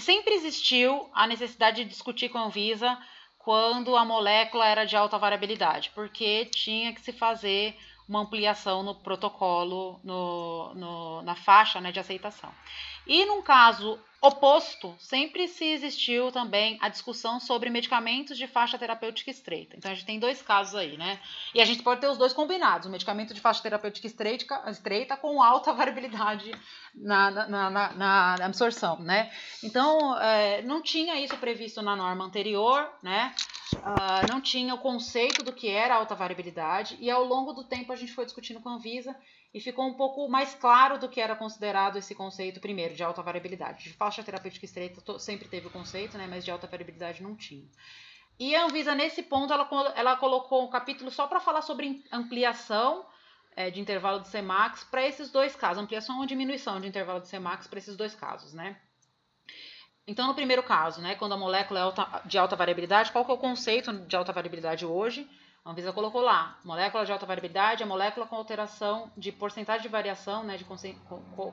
[0.00, 2.98] Sempre existiu a necessidade de discutir com a Anvisa
[3.38, 7.76] quando a molécula era de alta variabilidade, porque tinha que se fazer
[8.08, 12.52] uma ampliação no protocolo, no, no, na faixa né, de aceitação.
[13.08, 19.30] E num caso oposto, sempre se existiu também a discussão sobre medicamentos de faixa terapêutica
[19.30, 19.76] estreita.
[19.76, 21.20] Então a gente tem dois casos aí, né?
[21.54, 25.16] E a gente pode ter os dois combinados, o medicamento de faixa terapêutica estreita, estreita
[25.16, 26.50] com alta variabilidade
[26.94, 29.30] na, na, na, na absorção, né?
[29.62, 33.34] Então é, não tinha isso previsto na norma anterior, né?
[33.76, 37.92] Uh, não tinha o conceito do que era alta variabilidade, e ao longo do tempo
[37.92, 39.14] a gente foi discutindo com a Anvisa
[39.52, 43.22] e ficou um pouco mais claro do que era considerado esse conceito primeiro de alta
[43.22, 43.84] variabilidade.
[43.84, 47.66] De faixa terapêutica estreita sempre teve o conceito, né, mas de alta variabilidade não tinha.
[48.38, 53.04] E a Anvisa, nesse ponto, ela, ela colocou um capítulo só para falar sobre ampliação
[53.56, 57.28] é, de intervalo de Cmax para esses dois casos, ampliação ou diminuição de intervalo de
[57.28, 58.78] Cmax para esses dois casos, né?
[60.06, 63.30] Então, no primeiro caso, né, quando a molécula é alta, de alta variabilidade, qual que
[63.30, 65.28] é o conceito de alta variabilidade hoje?
[65.68, 69.88] A Anvisa colocou lá, molécula de alta variabilidade é molécula com alteração de porcentagem de
[69.88, 70.64] variação, né, de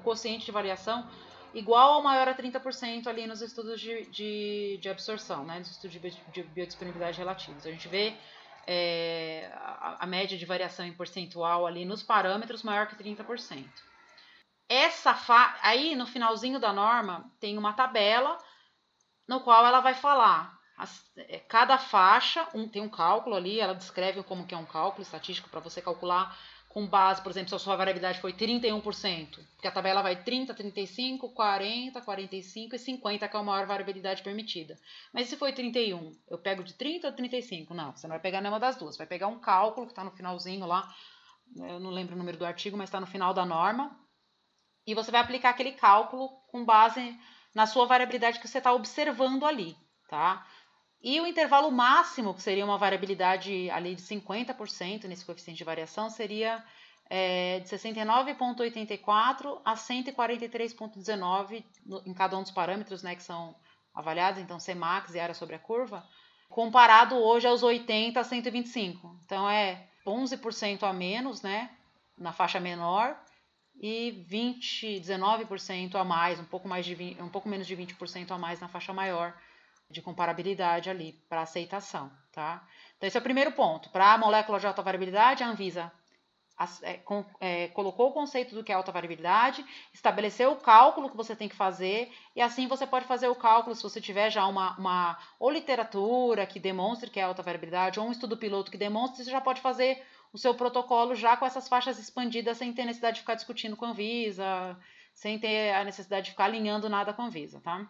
[0.05, 1.05] quociente de variação,
[1.53, 5.99] igual ou maior a 30% ali nos estudos de, de, de absorção, né, nos estudos
[5.99, 7.65] de, de biodisponibilidade relativos.
[7.65, 8.15] A gente vê
[8.65, 13.65] é, a, a, média de variação em percentual ali nos parâmetros maior que 30%.
[14.69, 18.37] Essa fa aí no finalzinho da norma tem uma tabela
[19.27, 23.73] no qual ela vai falar as, é, cada faixa um, tem um cálculo ali, ela
[23.73, 26.37] descreve como que é um cálculo estatístico para você calcular
[26.75, 30.53] com base, por exemplo, se a sua variabilidade foi 31%, porque a tabela vai 30,
[30.53, 34.77] 35, 40, 45 e 50, que é a maior variabilidade permitida.
[35.13, 37.73] Mas se foi 31, eu pego de 30 ou 35?
[37.73, 38.97] Não, você não vai pegar nenhuma das duas.
[38.97, 40.93] Vai pegar um cálculo que está no finalzinho lá,
[41.55, 43.97] eu não lembro o número do artigo, mas está no final da norma,
[44.85, 47.17] e você vai aplicar aquele cálculo com base
[47.53, 49.77] na sua variabilidade que você está observando ali,
[50.09, 50.45] tá?
[51.05, 56.09] E o intervalo máximo, que seria uma variabilidade ali de 50% nesse coeficiente de variação,
[56.09, 56.65] seria
[57.07, 61.63] é, de 69,84 a 143,19
[62.07, 63.55] em cada um dos parâmetros né, que são
[63.93, 66.03] avaliados, então Cmax e área sobre a curva,
[66.49, 69.15] comparado hoje aos 80 a 125.
[69.25, 71.69] Então é 11% a menos né,
[72.17, 73.15] na faixa menor
[73.79, 78.31] e 20, 19% a mais, um pouco, mais de 20, um pouco menos de 20%
[78.31, 79.35] a mais na faixa maior
[79.89, 82.67] de comparabilidade ali para aceitação, tá?
[82.97, 83.89] Então esse é o primeiro ponto.
[83.89, 85.91] Para a molécula de alta variabilidade, a Anvisa
[86.83, 87.01] é,
[87.41, 91.49] é, colocou o conceito do que é alta variabilidade, estabeleceu o cálculo que você tem
[91.49, 95.17] que fazer, e assim você pode fazer o cálculo se você tiver já uma, uma
[95.37, 99.31] ou literatura que demonstre que é alta variabilidade, ou um estudo piloto que demonstre, você
[99.31, 103.21] já pode fazer o seu protocolo já com essas faixas expandidas sem ter necessidade de
[103.21, 104.77] ficar discutindo com a Anvisa,
[105.13, 107.89] sem ter a necessidade de ficar alinhando nada com a Anvisa, tá?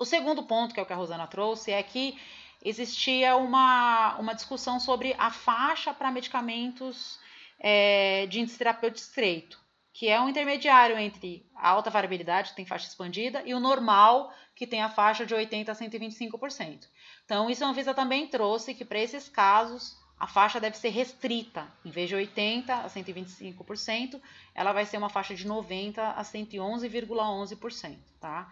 [0.00, 2.18] O segundo ponto, que é o que a Rosana trouxe, é que
[2.64, 7.20] existia uma, uma discussão sobre a faixa para medicamentos
[7.58, 9.60] é, de índice terapêutico estreito,
[9.92, 14.32] que é um intermediário entre a alta variabilidade, que tem faixa expandida, e o normal,
[14.56, 16.86] que tem a faixa de 80% a 125%.
[17.26, 21.70] Então, isso a Anvisa também trouxe que para esses casos a faixa deve ser restrita.
[21.84, 24.18] Em vez de 80% a 125%,
[24.54, 27.98] ela vai ser uma faixa de 90% a 111,11%.
[28.18, 28.50] Tá?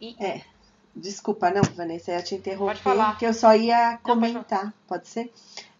[0.00, 0.55] E, é.
[0.96, 2.40] Desculpa, não, Vanessa, eu te
[2.82, 3.18] falar.
[3.18, 5.30] que eu só ia comentar, não, pode, pode, ser?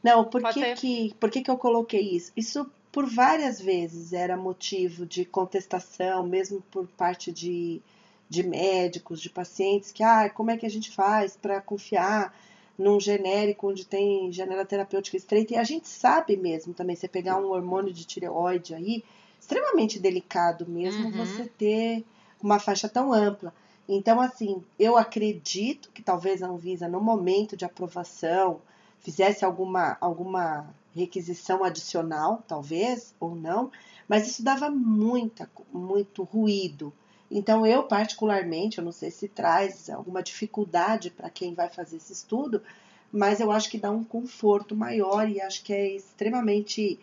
[0.02, 0.76] Não, por, pode que, ser.
[0.76, 2.30] Que, por que, que eu coloquei isso?
[2.36, 7.80] Isso por várias vezes era motivo de contestação, mesmo por parte de,
[8.28, 12.34] de médicos, de pacientes, que, ah, como é que a gente faz para confiar
[12.78, 15.54] num genérico onde tem janela terapêutica estreita?
[15.54, 19.02] E a gente sabe mesmo também, você pegar um hormônio de tireoide aí,
[19.40, 21.12] extremamente delicado mesmo uhum.
[21.12, 22.04] você ter
[22.42, 23.54] uma faixa tão ampla.
[23.88, 28.60] Então, assim, eu acredito que talvez a Anvisa, no momento de aprovação,
[29.00, 33.70] fizesse alguma, alguma requisição adicional, talvez, ou não,
[34.08, 36.92] mas isso dava muita, muito ruído.
[37.30, 42.12] Então, eu, particularmente, eu não sei se traz alguma dificuldade para quem vai fazer esse
[42.12, 42.62] estudo,
[43.12, 46.98] mas eu acho que dá um conforto maior e acho que é extremamente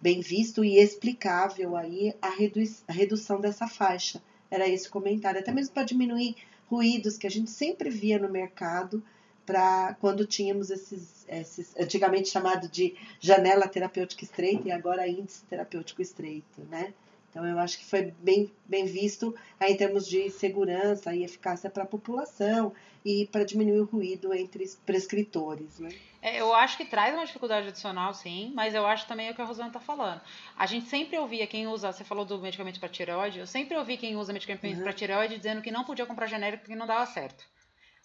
[0.00, 4.22] bem visto e explicável aí a, redu a redução dessa faixa.
[4.50, 6.36] Era esse comentário, até mesmo para diminuir
[6.70, 9.02] ruídos que a gente sempre via no mercado
[9.44, 16.02] para quando tínhamos esses, esses, antigamente chamado de janela terapêutica estreita e agora índice terapêutico
[16.02, 16.92] estreito, né?
[17.30, 21.70] Então eu acho que foi bem, bem visto aí, em termos de segurança e eficácia
[21.70, 22.72] para a população
[23.08, 25.88] e para diminuir o ruído entre prescritores, né?
[26.20, 29.34] É, eu acho que traz uma dificuldade adicional, sim, mas eu acho também é o
[29.34, 30.20] que a Rosana está falando.
[30.58, 33.96] A gente sempre ouvia quem usa, você falou do medicamento para tireoide, eu sempre ouvi
[33.96, 34.82] quem usa medicamento uhum.
[34.82, 37.46] para tireoide dizendo que não podia comprar genérico porque não dava certo.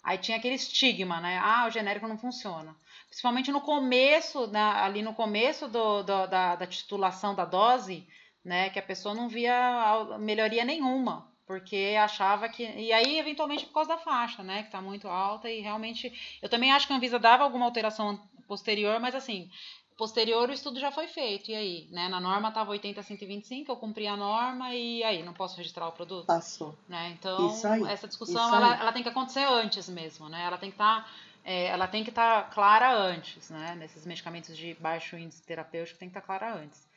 [0.02, 1.38] aí tinha aquele estigma, né?
[1.42, 2.74] Ah, o genérico não funciona.
[3.08, 8.06] Principalmente no começo, né, ali no começo do, do, da, da titulação da dose,
[8.42, 8.70] né?
[8.70, 12.62] Que a pessoa não via melhoria nenhuma porque achava que.
[12.62, 14.62] E aí, eventualmente, por causa da faixa, né?
[14.62, 16.12] Que está muito alta, e realmente.
[16.42, 19.50] Eu também acho que a Anvisa dava alguma alteração posterior, mas assim,
[19.96, 21.50] posterior o estudo já foi feito.
[21.50, 21.88] E aí?
[21.90, 22.08] Né?
[22.08, 25.22] Na norma estava 80 a 125, eu cumpri a norma, e aí?
[25.22, 26.26] Não posso registrar o produto?
[26.26, 26.74] Passou.
[26.88, 27.14] Né?
[27.18, 27.50] Então,
[27.88, 30.44] essa discussão ela, ela tem que acontecer antes mesmo, né?
[30.44, 31.02] Ela tem que estar.
[31.02, 31.10] Tá,
[31.46, 33.74] é, ela tem que estar tá clara antes, né?
[33.74, 36.88] Nesses medicamentos de baixo índice terapêutico tem que estar tá clara antes.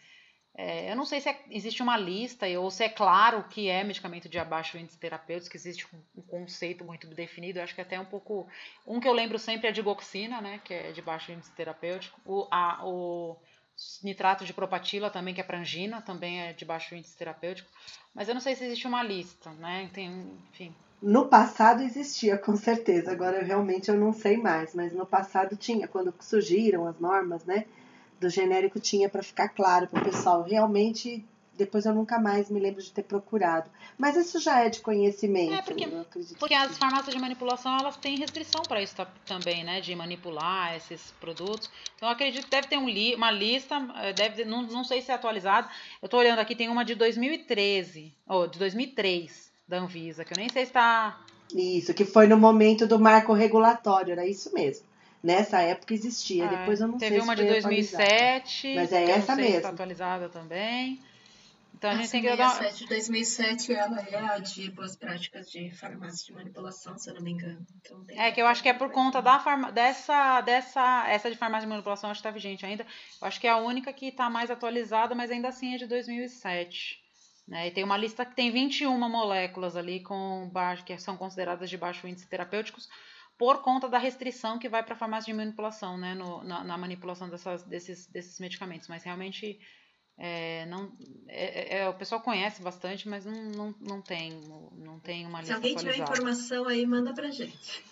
[0.59, 3.83] É, eu não sei se é, existe uma lista ou se é claro que é
[3.83, 7.59] medicamento de abaixo índice terapêutico, que existe um, conceito muito definido.
[7.59, 8.47] Eu acho que até um pouco.
[8.85, 10.59] Um que eu lembro sempre é de goxina, né?
[10.63, 12.19] Que é de baixo índice terapêutico.
[12.25, 13.37] O, a, o
[14.03, 17.69] nitrato de propatila também, que é prangina, também é de baixo índice terapêutico.
[18.15, 19.91] Mas eu não sei se existe uma lista, né?
[19.93, 20.09] Tem,
[20.51, 20.73] enfim.
[20.99, 23.11] No passado existia, com certeza.
[23.11, 27.67] Agora realmente eu não sei mais, mas no passado tinha, quando surgiram as normas, né?
[28.19, 30.43] Do genérico tinha para ficar claro para o pessoal.
[30.43, 31.23] Realmente,
[31.57, 33.69] depois eu nunca mais me lembro de ter procurado.
[33.97, 35.53] Mas isso já é de conhecimento.
[35.53, 35.87] É porque,
[36.39, 39.81] porque as farmácias de manipulação elas têm restrição para isso também, né?
[39.81, 41.69] De manipular esses produtos.
[41.95, 45.01] Então eu acredito que deve ter um li uma lista, eh, deve não, não sei
[45.01, 45.67] se é atualizado.
[46.01, 50.37] Eu estou olhando aqui, tem uma de 2013, ou de 2003 da Anvisa, que eu
[50.37, 51.19] nem sei se está.
[51.53, 54.85] Isso, que foi no momento do marco regulatório, era isso mesmo.
[55.27, 59.11] Nessa época existia, ah, depois eu não teve sei uma se de 2007, mas é
[59.11, 59.57] essa mesmo.
[59.57, 61.01] Está atualizada também.
[61.77, 62.61] Então a, a gente tem que dar.
[62.61, 67.15] A de 2007 ela é a de boas práticas de farmácia de manipulação, se eu
[67.15, 67.59] não me engano.
[67.81, 69.69] Então, é que eu acho que é por conta da farma...
[69.69, 72.85] dessa dessa essa de farmácia de manipulação acho que está vigente ainda.
[73.21, 75.87] Eu acho que é a única que está mais atualizada, mas ainda assim é de
[75.87, 77.03] 2007.
[77.45, 77.67] Né?
[77.67, 81.75] E tem uma lista que tem 21 moléculas ali com baixo, que são consideradas de
[81.75, 82.87] baixo índice terapêuticos
[83.37, 86.77] por conta da restrição que vai para a farmácia de manipulação, né, no, na, na,
[86.77, 88.87] manipulação dessas, desses, desses medicamentos.
[88.87, 89.59] Mas realmente
[90.17, 90.91] é, não,
[91.27, 94.31] é, é, o pessoal conhece bastante, mas não, não, não tem,
[94.73, 96.05] não tem uma lista Se alguém atualizada.
[96.05, 97.83] tiver informação aí, manda pra gente.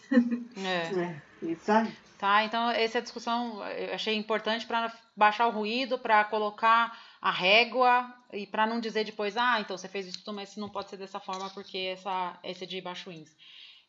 [0.57, 1.47] É.
[1.47, 1.93] é isso aí.
[2.17, 8.11] Tá, então essa discussão eu achei importante para baixar o ruído, para colocar a régua
[8.31, 11.19] e para não dizer depois, ah, então você fez isso, mas não pode ser dessa
[11.19, 13.35] forma porque essa, esse é de baixo índice.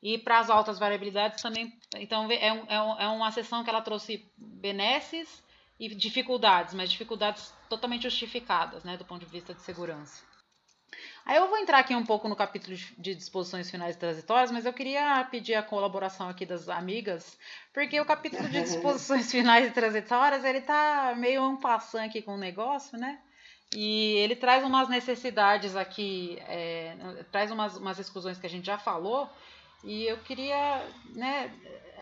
[0.08, 1.76] E para as altas variabilidades também.
[1.96, 5.42] Então, é, um, é, um, é uma sessão que ela trouxe benesses
[5.80, 10.22] e dificuldades, mas dificuldades totalmente justificadas, né, do ponto de vista de segurança.
[11.24, 14.72] Aí eu vou entrar aqui um pouco no capítulo de disposições finais transitórias, mas eu
[14.72, 17.36] queria pedir a colaboração aqui das amigas,
[17.74, 22.38] porque o capítulo de disposições finais transitórias, ele tá meio um passando aqui com o
[22.38, 23.18] negócio, né?
[23.74, 26.96] E ele traz umas necessidades aqui, é,
[27.32, 29.28] traz umas, umas exclusões que a gente já falou,
[29.86, 31.48] e eu queria, né,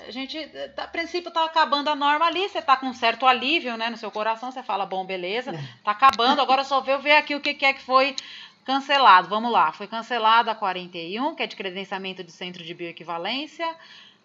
[0.09, 0.39] a gente,
[0.77, 3.99] a princípio tá acabando a norma ali, você tá com um certo alívio, né, no
[3.99, 5.69] seu coração, você fala, bom, beleza, é.
[5.85, 8.17] tá acabando, agora só ver, ver aqui o que, que é que foi
[8.65, 9.29] cancelado.
[9.29, 13.77] Vamos lá, foi cancelada a 41, que é de credenciamento de centro de bioequivalência.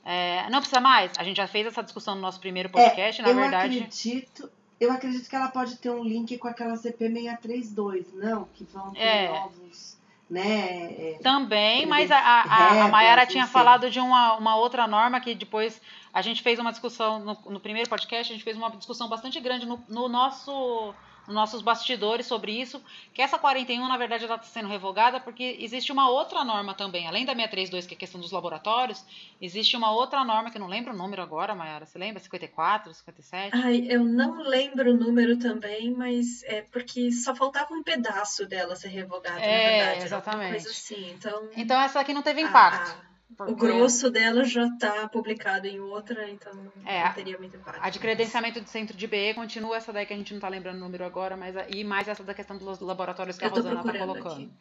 [0.05, 1.11] É, não precisa mais?
[1.17, 3.77] A gente já fez essa discussão no nosso primeiro podcast, é, na eu verdade.
[3.77, 8.45] Acredito, eu acredito que ela pode ter um link com aquela CP632, não?
[8.53, 9.27] Que vão ter é.
[9.27, 9.98] novos
[10.29, 10.91] né?
[10.91, 15.33] É, Também, mas a, a, a Mayara tinha falado de uma, uma outra norma que
[15.33, 15.81] depois
[16.13, 19.39] a gente fez uma discussão no, no primeiro podcast, a gente fez uma discussão bastante
[19.39, 20.93] grande no, no nosso
[21.29, 22.81] nossos bastidores sobre isso,
[23.13, 27.07] que essa 41, na verdade, ela está sendo revogada porque existe uma outra norma também,
[27.07, 29.03] além da 632, que é a questão dos laboratórios,
[29.41, 32.21] existe uma outra norma, que eu não lembro o número agora, Mayara, você lembra?
[32.21, 33.51] 54, 57?
[33.55, 38.75] Ai, eu não lembro o número também, mas é porque só faltava um pedaço dela
[38.75, 40.05] ser revogada, é, na verdade.
[40.05, 40.51] Exatamente.
[40.51, 41.11] Coisa assim.
[41.11, 42.91] Então, então essa aqui não teve impacto.
[42.91, 43.53] A, a porque...
[43.53, 46.51] O grosso dela já está publicado em outra, então
[46.85, 47.79] é, não teria muito impacto.
[47.81, 50.49] A de credenciamento de centro de BE continua essa daí que a gente não está
[50.49, 53.81] lembrando o número agora, mas e mais essa da questão dos laboratórios que a Rosana
[53.81, 54.33] está colocando.
[54.33, 54.51] Aqui.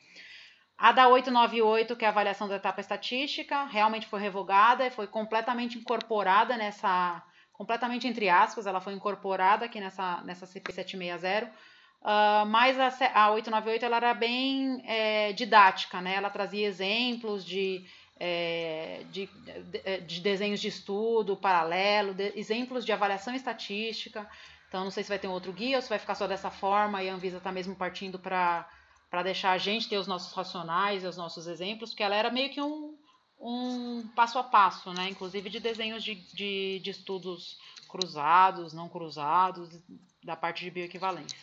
[0.78, 5.08] A da 898, que é a avaliação da etapa estatística, realmente foi revogada e foi
[5.08, 7.20] completamente incorporada nessa.
[7.52, 11.50] Completamente entre aspas, ela foi incorporada aqui nessa, nessa CP 760.
[12.00, 16.14] Uh, mas a, a 898 ela era bem é, didática, né?
[16.14, 17.84] Ela trazia exemplos de
[18.20, 24.28] é, de, de, de, desenhos de estudo paralelo, de, exemplos de avaliação estatística.
[24.68, 26.50] Então, não sei se vai ter um outro guia ou se vai ficar só dessa
[26.50, 28.66] forma e a Anvisa está mesmo partindo para
[29.22, 32.60] deixar a gente ter os nossos racionais os nossos exemplos, porque ela era meio que
[32.60, 32.94] um,
[33.40, 35.08] um passo a passo, né?
[35.08, 37.56] inclusive de desenhos de, de, de estudos
[37.88, 39.70] cruzados, não cruzados,
[40.22, 41.38] da parte de bioequivalência.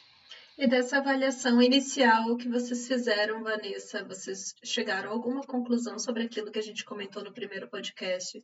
[0.58, 6.50] E dessa avaliação inicial que vocês fizeram, Vanessa, vocês chegaram a alguma conclusão sobre aquilo
[6.50, 8.42] que a gente comentou no primeiro podcast,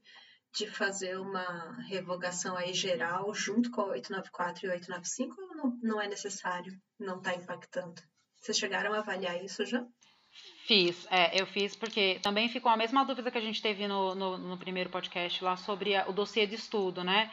[0.54, 6.02] de fazer uma revogação aí geral junto com a 894 e 895 ou não, não
[6.02, 6.74] é necessário?
[7.00, 8.02] Não está impactando?
[8.36, 9.86] Vocês chegaram a avaliar isso já?
[10.66, 14.16] Fiz, é, eu fiz porque também ficou a mesma dúvida que a gente teve no,
[14.16, 17.32] no, no primeiro podcast lá sobre a, o dossiê de estudo, né?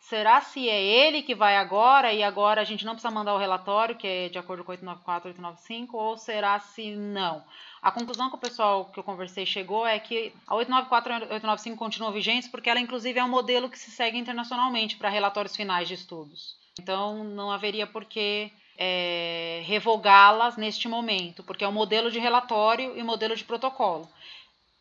[0.00, 3.38] Será se é ele que vai agora e agora a gente não precisa mandar o
[3.38, 7.44] relatório, que é de acordo com 894 e 895, ou será se não?
[7.82, 11.76] A conclusão que o pessoal que eu conversei chegou é que a 894 e 895
[11.76, 15.86] continuam vigentes porque ela, inclusive, é um modelo que se segue internacionalmente para relatórios finais
[15.86, 16.56] de estudos.
[16.78, 22.98] Então, não haveria por que é, revogá-las neste momento, porque é um modelo de relatório
[22.98, 24.08] e modelo de protocolo.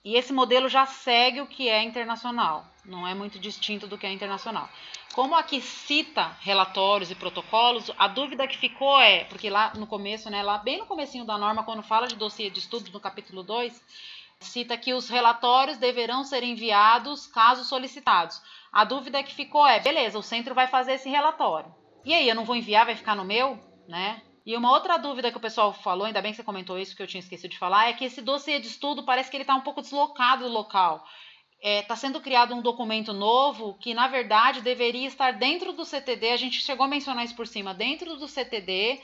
[0.04, 4.08] E esse modelo já segue o que é internacional, não é muito distinto do que
[4.08, 4.70] é internacional.
[5.20, 10.30] Como aqui cita relatórios e protocolos, a dúvida que ficou é, porque lá no começo,
[10.30, 13.44] né, lá bem no comecinho da norma, quando fala de dossiê de estudos no capítulo
[13.44, 13.84] 2,
[14.40, 18.42] cita que os relatórios deverão ser enviados caso solicitados.
[18.72, 21.76] A dúvida que ficou é, beleza, o centro vai fazer esse relatório.
[22.06, 23.60] E aí, eu não vou enviar, vai ficar no meu,
[23.90, 24.22] né?
[24.46, 27.04] E uma outra dúvida que o pessoal falou, ainda bem que você comentou isso, que
[27.04, 29.54] eu tinha esquecido de falar, é que esse dossiê de estudo parece que ele está
[29.54, 31.06] um pouco deslocado do local.
[31.60, 35.84] Está é, tá sendo criado um documento novo que, na verdade, deveria estar dentro do
[35.84, 36.30] CTD.
[36.30, 39.02] A gente chegou a mencionar isso por cima, dentro do CTD,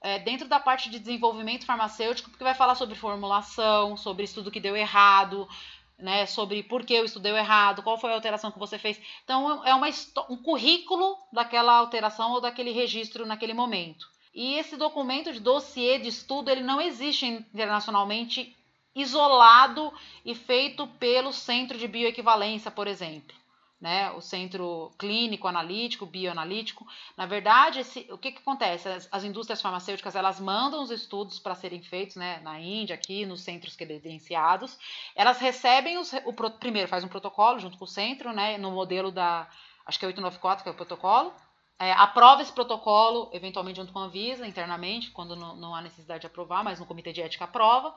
[0.00, 4.58] é, dentro da parte de desenvolvimento farmacêutico, porque vai falar sobre formulação, sobre estudo que
[4.58, 5.48] deu errado,
[5.96, 9.00] né, sobre por que o estudo deu errado, qual foi a alteração que você fez.
[9.22, 9.86] Então, é uma,
[10.28, 14.10] um currículo daquela alteração ou daquele registro naquele momento.
[14.34, 18.56] E esse documento de dossiê de estudo, ele não existe internacionalmente
[18.94, 19.92] isolado
[20.24, 23.34] e feito pelo Centro de Bioequivalência, por exemplo.
[23.80, 26.86] Né, o centro clínico, analítico, bioanalítico.
[27.16, 28.88] Na verdade, esse, o que, que acontece?
[28.88, 33.26] As, as, indústrias farmacêuticas elas mandam os estudos para serem feitos né, na Índia, aqui
[33.26, 34.78] nos centros credenciados.
[35.16, 39.10] Elas recebem os, o primeiro faz um protocolo junto com o centro, né, no modelo
[39.10, 39.48] da
[39.84, 41.34] acho que é 894 que é o protocolo.
[41.76, 46.20] É, aprova esse protocolo, eventualmente junto com a Anvisa, internamente, quando não, não há necessidade
[46.20, 47.92] de aprovar, mas no comitê de ética aprova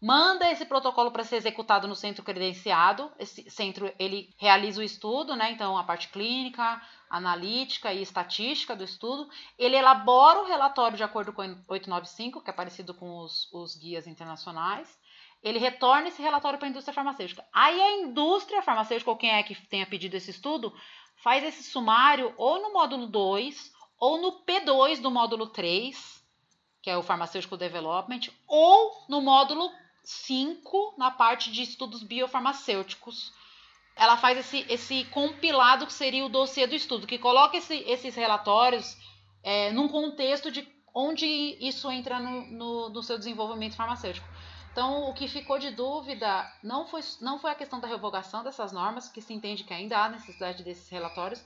[0.00, 3.10] manda esse protocolo para ser executado no centro credenciado.
[3.18, 5.50] Esse centro ele realiza o estudo, né?
[5.50, 9.28] Então a parte clínica, analítica e estatística do estudo.
[9.58, 13.76] Ele elabora o relatório de acordo com o 895, que é parecido com os, os
[13.76, 14.98] guias internacionais.
[15.42, 17.44] Ele retorna esse relatório para a indústria farmacêutica.
[17.52, 20.74] Aí a indústria farmacêutica, ou quem é que tenha pedido esse estudo,
[21.16, 26.22] faz esse sumário ou no módulo 2 ou no P2 do módulo 3,
[26.82, 29.70] que é o Pharmaceutical Development, ou no módulo
[30.06, 33.32] 5 na parte de estudos biofarmacêuticos.
[33.96, 38.14] Ela faz esse, esse compilado que seria o dossiê do estudo, que coloca esse, esses
[38.14, 38.96] relatórios
[39.42, 41.26] é, num contexto de onde
[41.60, 44.28] isso entra no, no, no, seu desenvolvimento farmacêutico.
[44.70, 48.70] Então, o que ficou de dúvida não foi, não foi a questão da revogação dessas
[48.70, 51.44] normas, que se entende que ainda há necessidade desses relatórios,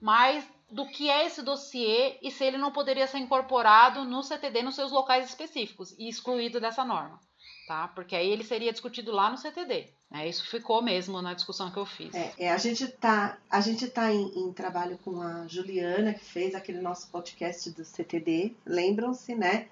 [0.00, 4.62] mas do que é esse dossiê e se ele não poderia ser incorporado no CTD
[4.62, 7.20] nos seus locais específicos e excluído dessa norma
[7.70, 7.86] tá?
[7.86, 9.86] Porque aí ele seria discutido lá no CTD.
[10.10, 10.28] Né?
[10.28, 12.12] Isso ficou mesmo na discussão que eu fiz.
[12.12, 16.24] É, é a gente tá, a gente tá em, em, trabalho com a Juliana, que
[16.24, 19.68] fez aquele nosso podcast do CTD, lembram-se, né?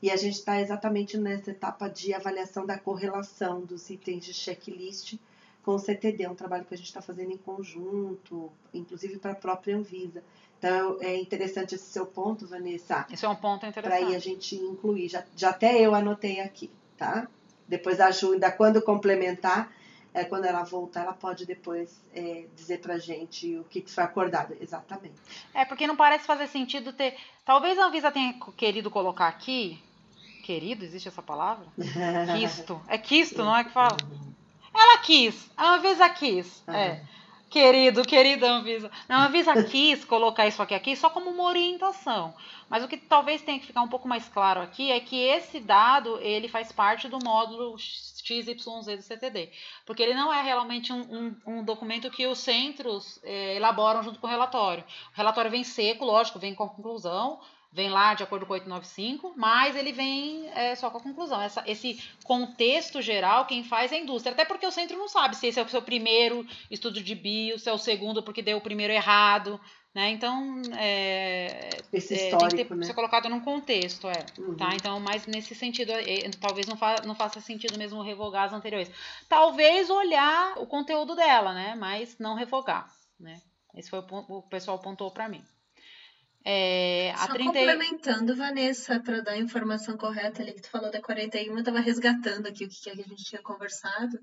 [0.00, 5.18] E a gente está exatamente nessa etapa de avaliação da correlação dos itens de checklist
[5.62, 6.24] com o CTD.
[6.24, 10.24] É um trabalho que a gente está fazendo em conjunto, inclusive para a própria Anvisa.
[10.58, 13.06] Então é interessante esse seu ponto, Vanessa.
[13.10, 14.00] Isso é um ponto interessante.
[14.00, 15.08] Para aí a gente incluir.
[15.10, 17.28] Já, já até eu anotei aqui, tá?
[17.72, 19.72] Depois a Ju, ainda quando complementar,
[20.12, 24.54] é, quando ela voltar, ela pode depois é, dizer pra gente o que, foi acordado.
[24.60, 25.14] Exatamente.
[25.54, 27.16] É, porque não parece fazer sentido ter.
[27.46, 29.82] Talvez a Anvisa tenha querido colocar aqui.
[30.44, 31.66] Querido, existe essa palavra?
[32.38, 32.78] Quisto.
[32.88, 33.96] É quisto, não é que fala?
[34.74, 35.50] Ela quis.
[35.56, 36.62] A Anvisa quis.
[36.68, 37.00] É.
[37.52, 38.90] Querido, querida Anvisa.
[39.06, 42.32] Não, a quis colocar isso aqui, aqui só como uma orientação.
[42.66, 45.60] Mas o que talvez tenha que ficar um pouco mais claro aqui é que esse
[45.60, 49.50] dado ele faz parte do módulo XYZ do CTD.
[49.84, 51.02] Porque ele não é realmente um,
[51.46, 54.82] um, um documento que os centros é, elaboram junto com o relatório.
[55.12, 57.38] O relatório vem seco, lógico, vem com conclusão,
[57.72, 61.40] vem lá de acordo com o 895, mas ele vem é, só com a conclusão.
[61.40, 64.32] Essa, esse contexto geral, quem faz é a indústria.
[64.32, 67.58] Até porque o centro não sabe se esse é o seu primeiro estudo de bio,
[67.58, 69.58] se é o segundo porque deu o primeiro errado.
[69.94, 70.10] Né?
[70.10, 72.86] Então, é, Esse é, tem que ter, né?
[72.86, 74.24] ser colocado num contexto, é.
[74.38, 74.56] Uhum.
[74.56, 74.70] Tá?
[74.74, 78.90] Então, mas nesse sentido, é, talvez não, fa, não faça sentido mesmo revogar as anteriores.
[79.28, 81.74] Talvez olhar o conteúdo dela, né?
[81.74, 83.42] Mas não revogar, né?
[83.74, 85.44] Esse foi o, o pessoal apontou para mim.
[86.44, 87.44] É, Só 30...
[87.44, 91.80] complementando, Vanessa, para dar a informação correta ali que tu falou da 41, eu estava
[91.80, 94.18] resgatando aqui o que, que a gente tinha conversado.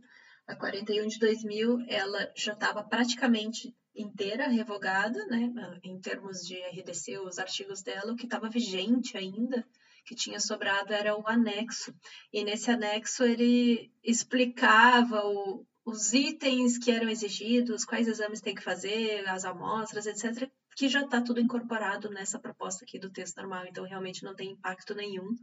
[0.48, 5.52] A 41 de 2000, ela já estava praticamente inteira revogada, né,
[5.84, 9.66] em termos de RDC, os artigos dela, o que estava vigente ainda,
[10.06, 11.94] que tinha sobrado era o anexo.
[12.34, 18.64] E nesse anexo ele explicava o, os itens que eram exigidos, quais exames tem que
[18.64, 20.50] fazer, as amostras, etc.,
[20.80, 24.52] que já está tudo incorporado nessa proposta aqui do texto normal, então realmente não tem
[24.52, 25.36] impacto nenhum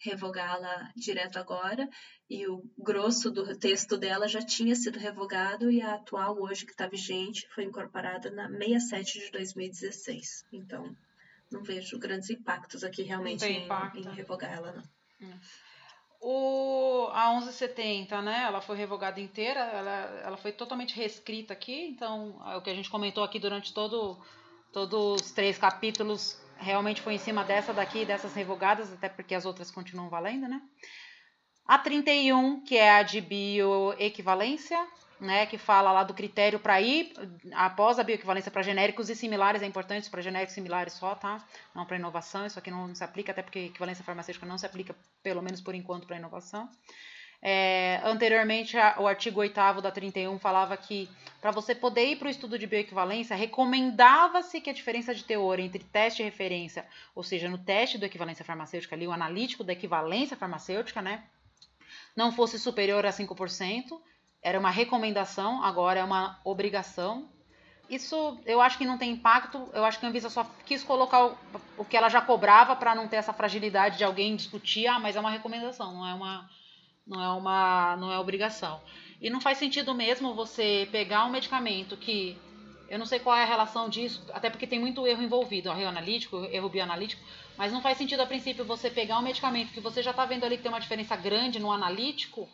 [0.00, 1.88] revogá-la direto agora,
[2.28, 6.72] e o grosso do texto dela já tinha sido revogado e a atual hoje que
[6.72, 10.46] está vigente foi incorporada na 67 de 2016.
[10.52, 10.92] Então,
[11.48, 15.28] não vejo grandes impactos aqui realmente em, em, revogar ela, não.
[15.28, 15.38] Hum.
[16.20, 22.40] O, a 1170, né, ela foi revogada inteira, ela, ela foi totalmente reescrita aqui, então
[22.50, 24.20] é o que a gente comentou aqui durante todo,
[24.72, 29.44] todos os três capítulos realmente foi em cima dessa daqui, dessas revogadas, até porque as
[29.44, 30.60] outras continuam valendo, né?
[31.66, 34.84] A 31, que é a de bioequivalência,
[35.20, 37.12] né, que fala lá do critério para ir
[37.52, 41.38] após a bioequivalência para genéricos e similares, é importante para genéricos similares só, tá?
[41.72, 44.96] Não para inovação, isso aqui não se aplica, até porque equivalência farmacêutica não se aplica,
[45.22, 46.68] pelo menos por enquanto, para inovação.
[47.44, 51.08] É, anteriormente, a, o artigo 8 da 31 falava que
[51.40, 55.58] para você poder ir para o estudo de bioequivalência, recomendava-se que a diferença de teor
[55.58, 56.86] entre teste e referência,
[57.16, 61.24] ou seja, no teste do equivalência farmacêutica, ali, o analítico da equivalência farmacêutica, né,
[62.14, 64.00] não fosse superior a 5%.
[64.40, 67.28] Era uma recomendação, agora é uma obrigação.
[67.90, 69.68] Isso eu acho que não tem impacto.
[69.72, 71.36] Eu acho que a Anvisa só quis colocar o,
[71.78, 75.16] o que ela já cobrava para não ter essa fragilidade de alguém discutir, ah, mas
[75.16, 76.48] é uma recomendação, não é uma
[77.06, 78.80] não é uma não é obrigação.
[79.20, 82.36] E não faz sentido mesmo você pegar um medicamento que
[82.88, 85.88] eu não sei qual é a relação disso, até porque tem muito erro envolvido, erro
[85.88, 87.22] analítico, erro bioanalítico,
[87.56, 90.44] mas não faz sentido a princípio você pegar um medicamento que você já está vendo
[90.44, 92.48] ali que tem uma diferença grande no analítico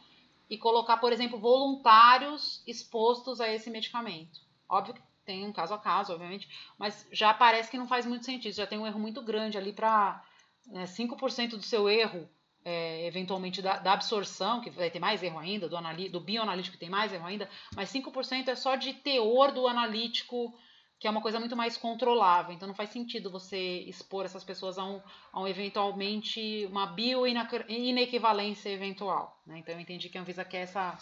[0.49, 4.39] e colocar, por exemplo, voluntários expostos a esse medicamento.
[4.69, 8.25] Óbvio que tem um caso a caso, obviamente, mas já parece que não faz muito
[8.25, 10.25] sentido, já tem um erro muito grande ali para
[10.67, 12.29] né, 5% do seu erro
[12.69, 15.77] é, eventualmente da, da, absorção, que vai ter mais erro ainda, do,
[16.11, 20.55] do bioanalítico que tem mais erro ainda, mas 5% é só de teor do analítico,
[20.99, 22.53] que é uma coisa muito mais controlável.
[22.53, 25.01] Então não faz sentido você expor essas pessoas a um,
[25.33, 29.41] a um eventualmente uma bioinequivalência eventual.
[29.47, 29.61] Né?
[29.61, 30.99] Então eu entendi que a Anvisa quer essa,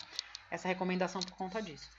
[0.49, 1.91] essa recomendação por conta disso.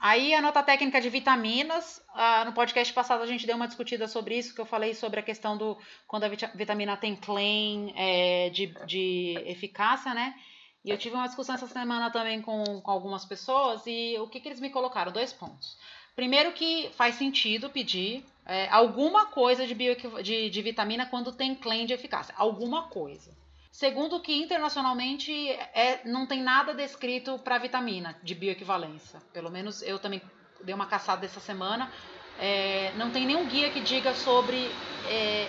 [0.00, 4.08] Aí a nota técnica de vitaminas, ah, no podcast passado a gente deu uma discutida
[4.08, 5.76] sobre isso, que eu falei sobre a questão do
[6.06, 10.34] quando a vitamina tem claim é, de, de eficácia, né?
[10.82, 14.40] E eu tive uma discussão essa semana também com, com algumas pessoas e o que,
[14.40, 15.12] que eles me colocaram?
[15.12, 15.76] Dois pontos.
[16.16, 21.54] Primeiro que faz sentido pedir é, alguma coisa de, bio, de, de vitamina quando tem
[21.54, 22.34] claim de eficácia.
[22.38, 23.30] Alguma coisa.
[23.70, 29.20] Segundo que internacionalmente é, não tem nada descrito para vitamina de bioequivalência.
[29.32, 30.20] Pelo menos eu também
[30.62, 31.90] dei uma caçada essa semana.
[32.38, 34.68] É, não tem nenhum guia que diga sobre
[35.08, 35.48] é,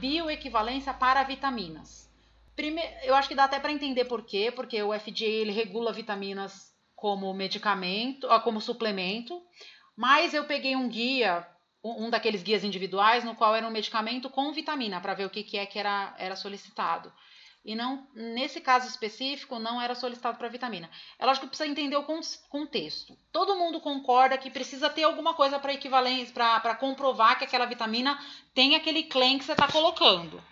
[0.00, 2.08] bioequivalência para vitaminas.
[2.56, 5.92] Primeiro, eu acho que dá até para entender por quê, porque o FDA ele regula
[5.92, 9.40] vitaminas como medicamento, ah, como suplemento,
[9.94, 11.46] mas eu peguei um guia,
[11.84, 15.44] um daqueles guias individuais, no qual era um medicamento com vitamina, para ver o que,
[15.44, 17.12] que é que era, era solicitado
[17.68, 20.88] e não nesse caso específico não era solicitado para vitamina.
[21.18, 22.06] É lógico que precisa entender o
[22.48, 23.14] contexto.
[23.30, 28.18] Todo mundo concorda que precisa ter alguma coisa para equivalência, para comprovar que aquela vitamina
[28.54, 30.42] tem aquele claim que você está colocando.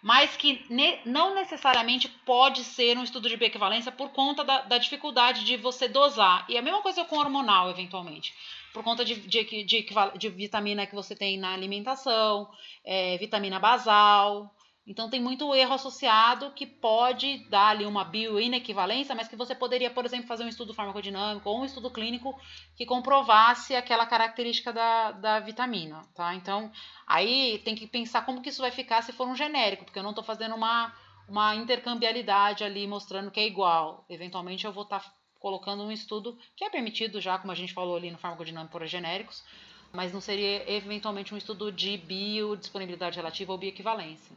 [0.00, 4.78] Mas que ne, não necessariamente pode ser um estudo de bioequivalência por conta da, da,
[4.78, 6.46] dificuldade de você dosar.
[6.48, 8.34] E a mesma coisa com hormonal, eventualmente.
[8.72, 12.50] Por conta de, de, de, de vitamina que você tem na alimentação,
[12.82, 14.50] é, vitamina basal,
[14.84, 19.90] então tem muito erro associado que pode dar ali uma bioinequivalência, mas que você poderia,
[19.90, 22.36] por exemplo, fazer um estudo farmacodinâmico ou um estudo clínico
[22.76, 26.34] que comprovasse aquela característica da, da vitamina, tá?
[26.34, 26.70] Então,
[27.06, 30.02] aí tem que pensar como que isso vai ficar se for um genérico, porque eu
[30.02, 30.92] não estou fazendo uma,
[31.28, 34.04] uma intercambialidade ali mostrando que é igual.
[34.08, 37.72] Eventualmente eu vou estar tá colocando um estudo que é permitido já, como a gente
[37.72, 39.44] falou ali no farmacodinâmico por genéricos,
[39.92, 44.34] mas não seria eventualmente um estudo de biodisponibilidade relativa ou bioequivalência.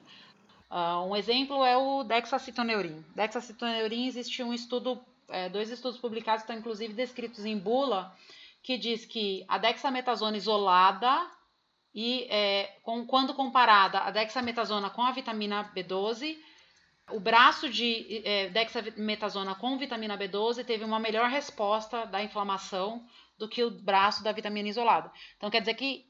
[0.76, 3.02] Uh, um exemplo é o dexacitoneurin.
[3.16, 8.14] Dexacitoneurin existe um estudo, é, dois estudos publicados estão inclusive descritos em bula,
[8.62, 11.32] que diz que a dexametasona isolada
[11.94, 16.38] e é, com, quando comparada a dexametasona com a vitamina B12,
[17.10, 23.08] o braço de é, dexametasona com vitamina B12 teve uma melhor resposta da inflamação
[23.38, 25.10] do que o braço da vitamina isolada.
[25.38, 26.06] Então quer dizer que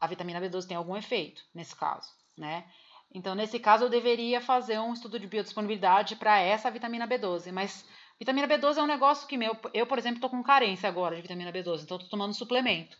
[0.00, 2.64] a vitamina B12 tem algum efeito nesse caso, né?
[3.12, 7.84] Então, nesse caso, eu deveria fazer um estudo de biodisponibilidade para essa vitamina B12, mas
[8.18, 11.22] Vitamina B12 é um negócio que meu, eu, por exemplo, tô com carência agora de
[11.22, 12.98] vitamina B12, então tô tomando suplemento.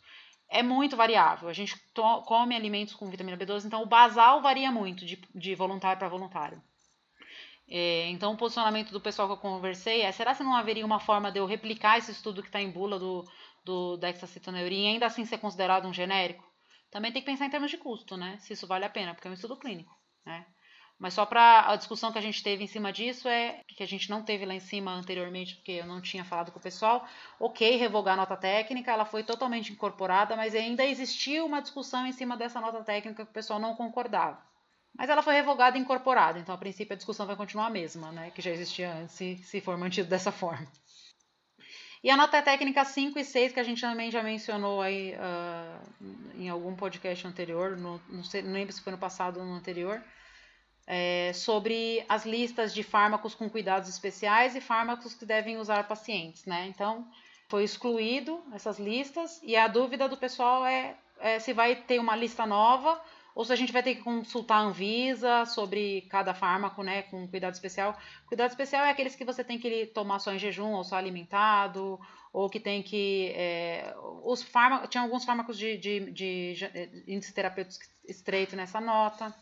[0.49, 1.49] É muito variável.
[1.49, 1.77] A gente
[2.25, 6.63] come alimentos com vitamina B12, então o basal varia muito de, de voluntário para voluntário.
[7.69, 11.01] É, então, o posicionamento do pessoal que eu conversei é: será que não haveria uma
[11.01, 13.25] forma de eu replicar esse estudo que está em bula do,
[13.65, 16.49] do dexacetoneurin e ainda assim ser considerado um genérico?
[16.91, 18.39] Também tem que pensar em termos de custo, né?
[18.39, 19.95] Se isso vale a pena, porque é um estudo clínico,
[20.29, 20.47] né?
[20.99, 23.87] Mas só para a discussão que a gente teve em cima disso é que a
[23.87, 27.07] gente não teve lá em cima anteriormente, porque eu não tinha falado com o pessoal.
[27.39, 32.13] Ok, revogar a nota técnica, ela foi totalmente incorporada, mas ainda existia uma discussão em
[32.13, 34.43] cima dessa nota técnica que o pessoal não concordava.
[34.97, 38.11] Mas ela foi revogada e incorporada, então a princípio a discussão vai continuar a mesma,
[38.11, 38.33] né?
[38.33, 40.67] Que já existia antes, se, se for mantido dessa forma.
[42.03, 46.05] E a nota técnica 5 e 6, que a gente também já mencionou aí uh,
[46.37, 49.55] em algum podcast anterior, no, não, sei, não lembro se foi no passado ou no
[49.55, 50.03] anterior,
[50.91, 56.47] é, sobre as listas de fármacos com cuidados especiais e fármacos que devem usar pacientes,
[56.47, 56.67] né?
[56.67, 57.07] Então,
[57.47, 62.17] foi excluído essas listas e a dúvida do pessoal é, é se vai ter uma
[62.17, 62.99] lista nova
[63.35, 67.29] ou se a gente vai ter que consultar a Anvisa sobre cada fármaco, né, com
[67.29, 67.97] cuidado especial.
[68.27, 72.01] Cuidado especial é aqueles que você tem que tomar só em jejum ou só alimentado,
[72.33, 73.33] ou que tem que.
[73.37, 79.35] É, os fármacos, tinha alguns fármacos de, de, de, de índice terapêutico estreito nessa nota.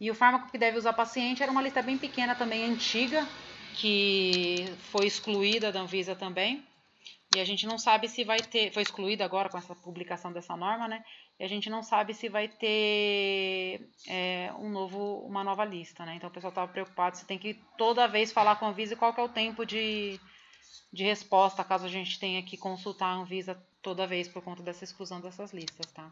[0.00, 3.26] E o fármaco que deve usar paciente era uma lista bem pequena também, antiga,
[3.74, 6.64] que foi excluída da Anvisa também.
[7.34, 8.72] E a gente não sabe se vai ter.
[8.72, 11.04] Foi excluída agora com essa publicação dessa norma, né?
[11.38, 16.14] E a gente não sabe se vai ter é, um novo, uma nova lista, né?
[16.14, 17.16] Então o pessoal estava preocupado.
[17.16, 20.18] Você tem que toda vez falar com a Anvisa qual que é o tempo de,
[20.92, 24.84] de resposta, caso a gente tenha que consultar a Anvisa toda vez por conta dessa
[24.84, 26.10] exclusão dessas listas, tá?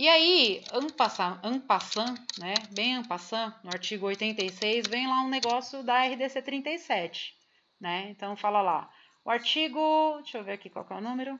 [0.00, 6.40] E aí, Ampassant, né, bem Ampassant, no artigo 86, vem lá um negócio da RDC
[6.40, 7.36] 37,
[7.78, 8.08] né?
[8.08, 8.90] Então fala lá,
[9.22, 11.38] o artigo, deixa eu ver aqui qual é o número.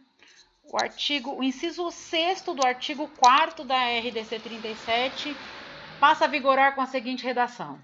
[0.71, 5.35] O artigo, o inciso 6 do artigo 4 da RDC 37
[5.99, 7.81] passa a vigorar com a seguinte redação.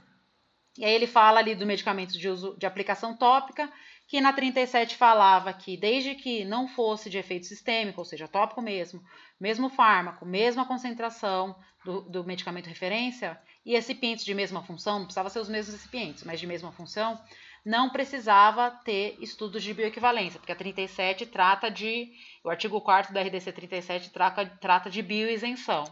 [0.76, 3.72] E aí ele fala ali do medicamento de uso de aplicação tópica
[4.06, 8.62] que na 37 falava que desde que não fosse de efeito sistêmico, ou seja, tópico
[8.62, 9.02] mesmo,
[9.40, 15.30] mesmo fármaco, mesma concentração do, do medicamento referência e recipientes de mesma função, não precisava
[15.30, 17.20] ser os mesmos recipientes, mas de mesma função,
[17.64, 22.12] não precisava ter estudos de bioequivalência, porque a 37 trata de,
[22.44, 25.82] o artigo 4 da RDC 37 trata, trata de bioisenção.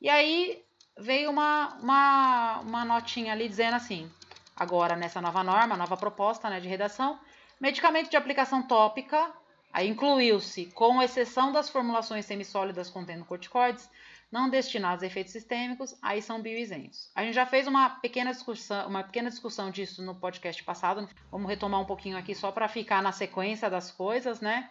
[0.00, 0.60] E aí
[0.98, 4.10] veio uma, uma, uma notinha ali dizendo assim,
[4.56, 7.18] agora nessa nova norma, nova proposta né, de redação,
[7.60, 9.32] Medicamento de aplicação tópica,
[9.72, 13.88] aí incluiu-se, com exceção das formulações semissólidas contendo corticoides,
[14.30, 17.10] não destinados a efeitos sistêmicos, aí são bioisentos.
[17.14, 21.08] A gente já fez uma pequena discussão, uma pequena discussão disso no podcast passado.
[21.30, 24.70] Vamos retomar um pouquinho aqui só para ficar na sequência das coisas, né?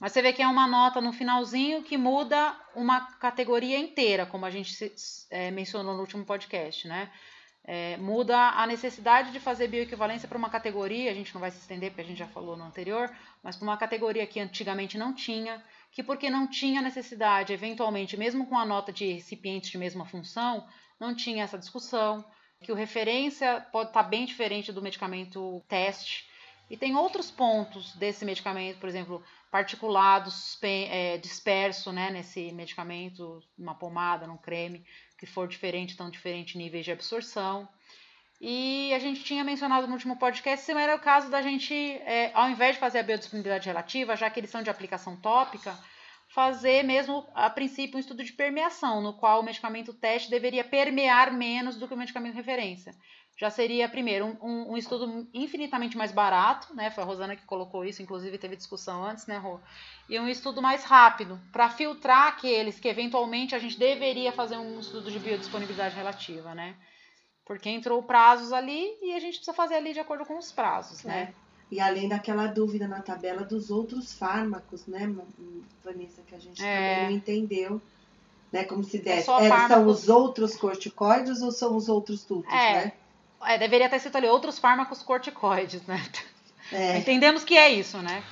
[0.00, 4.44] Mas você vê que é uma nota no finalzinho que muda uma categoria inteira, como
[4.44, 4.92] a gente
[5.30, 7.08] é, mencionou no último podcast, né?
[7.64, 11.58] É, muda a necessidade de fazer bioequivalência para uma categoria, a gente não vai se
[11.58, 13.08] estender porque a gente já falou no anterior,
[13.42, 18.46] mas para uma categoria que antigamente não tinha, que porque não tinha necessidade, eventualmente, mesmo
[18.46, 20.66] com a nota de recipientes de mesma função,
[20.98, 22.24] não tinha essa discussão,
[22.62, 26.28] que o referência pode estar tá bem diferente do medicamento teste.
[26.70, 30.30] E tem outros pontos desse medicamento, por exemplo, particulado,
[30.62, 34.82] é, disperso né, nesse medicamento, uma pomada, num creme,
[35.22, 37.68] que for diferente, tão diferente níveis de absorção.
[38.40, 42.32] E a gente tinha mencionado no último podcast se era o caso da gente, é,
[42.34, 45.78] ao invés de fazer a biodisponibilidade relativa, já que eles são de aplicação tópica,
[46.34, 51.32] fazer mesmo, a princípio, um estudo de permeação, no qual o medicamento teste deveria permear
[51.32, 52.94] menos do que o medicamento referência.
[53.36, 56.90] Já seria, primeiro, um, um, estudo infinitamente mais barato, né?
[56.90, 59.58] Foi a Rosana que colocou isso, inclusive teve discussão antes, né, Rô?
[60.08, 64.78] e um estudo mais rápido, para filtrar aqueles que eventualmente a gente deveria fazer um
[64.78, 66.76] estudo de biodisponibilidade relativa, né?
[67.44, 71.02] Porque entrou prazos ali e a gente precisa fazer ali de acordo com os prazos,
[71.04, 71.34] né?
[71.36, 71.51] É.
[71.72, 75.10] E além daquela dúvida na tabela dos outros fármacos, né,
[75.82, 76.96] Vanessa, que a gente é.
[76.96, 77.80] também não entendeu,
[78.52, 78.62] né?
[78.64, 79.30] Como se desse.
[79.30, 79.68] É, fármacos...
[79.68, 82.84] São os outros corticoides ou são os outros tudo, é.
[82.84, 82.92] né?
[83.42, 86.00] É, deveria ter sido ali outros fármacos corticoides, né?
[86.70, 86.96] É.
[86.96, 88.24] Entendemos que é isso, né?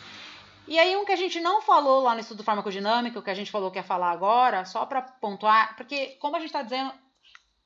[0.67, 3.51] E aí, um que a gente não falou lá no estudo farmacodinâmico, que a gente
[3.51, 6.91] falou que ia falar agora, só para pontuar, porque, como a gente está dizendo,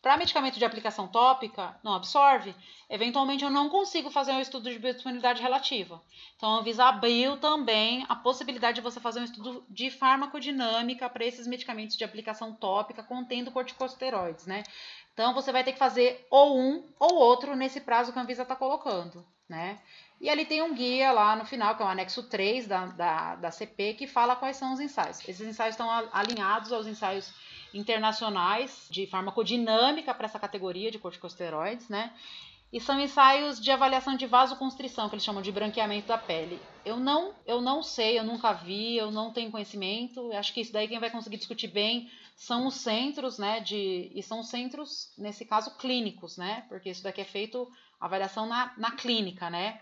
[0.04, 2.54] para medicamento de aplicação tópica, não absorve,
[2.90, 5.98] eventualmente eu não consigo fazer um estudo de biodisponibilidade relativa.
[6.36, 11.24] Então, a Anvisa abriu também a possibilidade de você fazer um estudo de farmacodinâmica para
[11.24, 14.62] esses medicamentos de aplicação tópica contendo corticosteroides, né?
[15.14, 18.42] Então, você vai ter que fazer ou um ou outro nesse prazo que a Anvisa
[18.42, 19.24] está colocando.
[19.48, 19.80] né?
[20.20, 23.36] E ali tem um guia lá no final, que é o anexo 3 da, da,
[23.36, 25.26] da CP, que fala quais são os ensaios.
[25.26, 27.32] Esses ensaios estão alinhados aos ensaios
[27.74, 32.12] internacionais de farmacodinâmica para essa categoria de corticosteroides, né?
[32.72, 36.60] E são ensaios de avaliação de vasoconstrição, que eles chamam de branqueamento da pele.
[36.84, 40.32] Eu não, eu não sei, eu nunca vi, eu não tenho conhecimento.
[40.32, 43.60] Acho que isso daí quem vai conseguir discutir bem são os centros, né?
[43.60, 46.64] De, e são centros, nesse caso, clínicos, né?
[46.68, 47.70] Porque isso daqui é feito
[48.00, 49.80] avaliação na, na clínica, né?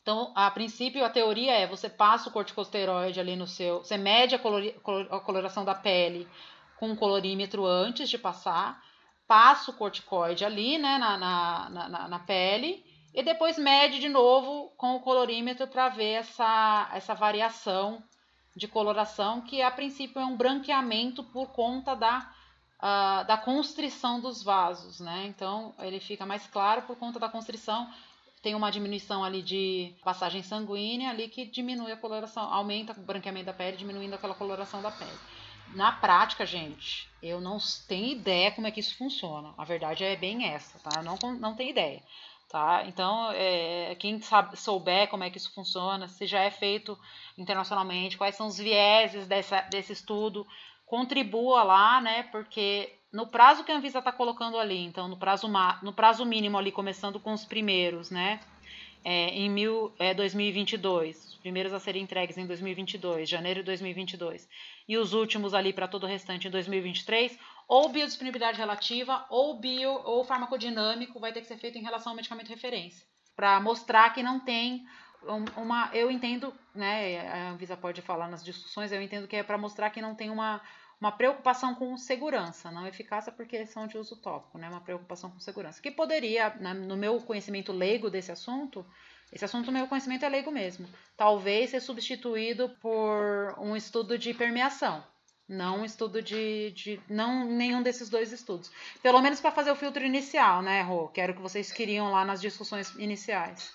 [0.00, 3.78] Então, a princípio, a teoria é você passa o corticosteroide ali no seu.
[3.78, 4.74] Você mede a, colori,
[5.10, 6.26] a coloração da pele
[6.78, 8.82] com um colorímetro antes de passar
[9.26, 14.72] passa o corticoide ali, né, na, na, na, na pele, e depois mede de novo
[14.76, 18.02] com o colorímetro para ver essa, essa variação
[18.56, 22.30] de coloração, que a princípio é um branqueamento por conta da,
[22.78, 25.26] uh, da constrição dos vasos, né?
[25.26, 27.88] Então ele fica mais claro por conta da constrição.
[28.42, 33.46] Tem uma diminuição ali de passagem sanguínea ali que diminui a coloração, aumenta o branqueamento
[33.46, 35.18] da pele, diminuindo aquela coloração da pele.
[35.74, 37.58] Na prática, gente, eu não
[37.88, 39.52] tenho ideia como é que isso funciona.
[39.56, 41.00] A verdade é bem essa, tá?
[41.00, 42.02] Eu não, não tenho ideia.
[42.48, 42.84] Tá?
[42.86, 46.96] Então, é, quem sabe, souber como é que isso funciona, se já é feito
[47.36, 50.46] internacionalmente, quais são os vieses dessa, desse estudo,
[50.86, 52.22] contribua lá, né?
[52.24, 55.48] Porque no prazo que a Anvisa está colocando ali, então no prazo,
[55.82, 58.38] no prazo mínimo ali, começando com os primeiros, né?
[59.04, 64.48] É, em mil, é, 2022, os primeiros a serem entregues em 2022, janeiro de 2022,
[64.88, 67.38] e os últimos ali para todo o restante em 2023,
[67.68, 72.16] ou biodisponibilidade relativa, ou bio ou farmacodinâmico vai ter que ser feito em relação ao
[72.16, 74.84] medicamento referência, para mostrar que não tem
[75.56, 79.58] uma, eu entendo, né, a Anvisa pode falar nas discussões, eu entendo que é para
[79.58, 80.60] mostrar que não tem uma
[81.04, 84.70] uma preocupação com segurança, não eficácia porque são de uso tópico, né?
[84.70, 85.82] Uma preocupação com segurança.
[85.82, 86.48] Que poderia,
[86.86, 88.86] no meu conhecimento leigo desse assunto,
[89.30, 95.04] esse assunto, meu conhecimento é leigo mesmo, talvez ser substituído por um estudo de permeação.
[95.46, 96.98] Não um estudo de, de.
[97.06, 98.72] Não nenhum desses dois estudos.
[99.02, 101.08] Pelo menos para fazer o filtro inicial, né, Rô?
[101.08, 103.74] Que era o que vocês queriam lá nas discussões iniciais.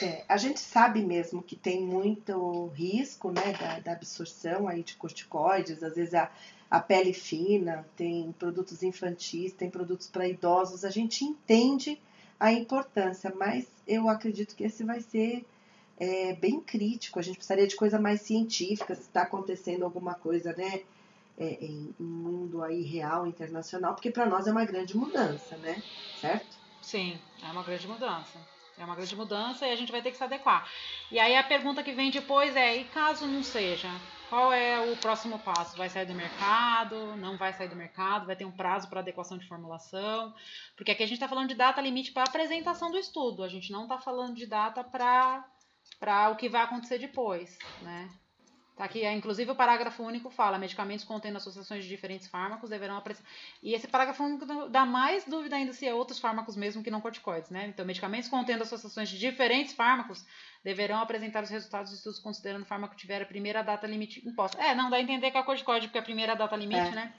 [0.00, 4.94] É, a gente sabe mesmo que tem muito risco né, da, da absorção aí de
[4.94, 6.30] corticoides, às vezes a,
[6.70, 12.00] a pele fina, tem produtos infantis, tem produtos para idosos, a gente entende
[12.38, 15.44] a importância, mas eu acredito que esse vai ser
[15.98, 20.54] é, bem crítico, a gente precisaria de coisa mais científica, se está acontecendo alguma coisa,
[20.56, 20.82] né?
[21.36, 25.82] É, em um mundo aí real, internacional, porque para nós é uma grande mudança, né?
[26.20, 26.58] Certo?
[26.82, 28.38] Sim, é uma grande mudança.
[28.80, 30.66] É uma grande mudança e a gente vai ter que se adequar.
[31.10, 33.88] E aí a pergunta que vem depois é: e caso não seja?
[34.30, 35.76] Qual é o próximo passo?
[35.76, 37.16] Vai sair do mercado?
[37.16, 38.26] Não vai sair do mercado?
[38.26, 40.32] Vai ter um prazo para adequação de formulação?
[40.76, 43.42] Porque aqui a gente está falando de data limite para apresentação do estudo.
[43.42, 48.08] A gente não está falando de data para o que vai acontecer depois, né?
[48.80, 52.96] Tá aqui, é, inclusive o parágrafo único fala: medicamentos contendo associações de diferentes fármacos deverão
[52.96, 53.22] aparecer.
[53.62, 56.98] E esse parágrafo único dá mais dúvida ainda se é outros fármacos mesmo que não
[56.98, 57.66] corticoides, né?
[57.66, 60.24] Então, medicamentos contendo associações de diferentes fármacos
[60.64, 64.58] deverão apresentar os resultados dos estudos considerando o fármaco tiver a primeira data limite imposta.
[64.58, 66.90] É, não dá a entender que é corticoide, porque é a primeira data limite, é.
[66.92, 67.12] né?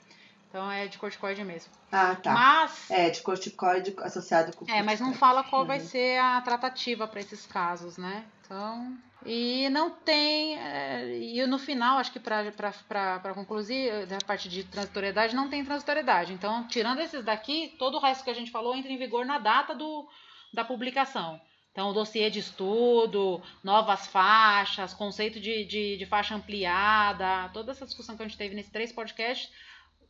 [0.48, 1.72] Então é de corticoide mesmo.
[1.92, 2.32] Ah, tá.
[2.32, 2.90] Mas.
[2.90, 4.68] É, de corticoide associado com.
[4.68, 5.68] É, mas não fala qual uhum.
[5.68, 8.24] vai ser a tratativa para esses casos, né?
[8.44, 8.98] Então.
[9.24, 10.58] E não tem.
[10.58, 16.32] É, e no final, acho que para concluir, da parte de transitoriedade, não tem transitoriedade.
[16.32, 19.38] Então, tirando esses daqui, todo o resto que a gente falou entra em vigor na
[19.38, 20.08] data do,
[20.52, 21.40] da publicação.
[21.70, 27.86] Então, o dossiê de estudo, novas faixas, conceito de, de, de faixa ampliada, toda essa
[27.86, 29.50] discussão que a gente teve nesses três podcasts,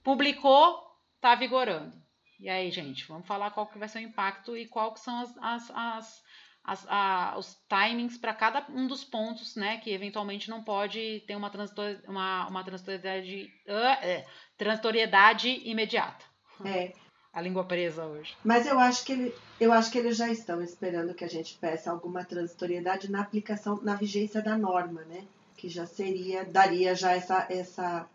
[0.03, 0.83] publicou,
[1.17, 1.93] está vigorando.
[2.41, 5.21] E aí, gente, vamos falar qual que vai ser o impacto e qual que são
[5.21, 6.25] as, as, as
[6.65, 11.37] as, a, os timings para cada um dos pontos, né, que eventualmente não pode ter
[11.37, 16.25] uma, transitor, uma, uma transitoriedade, uh, é, transitoriedade imediata.
[16.65, 16.93] É.
[17.33, 18.37] A língua presa hoje.
[18.45, 21.57] Mas eu acho que ele, eu acho que eles já estão esperando que a gente
[21.59, 25.25] peça alguma transitoriedade na aplicação, na vigência da norma, né?
[25.57, 28.07] Que já seria, daria já essa, essa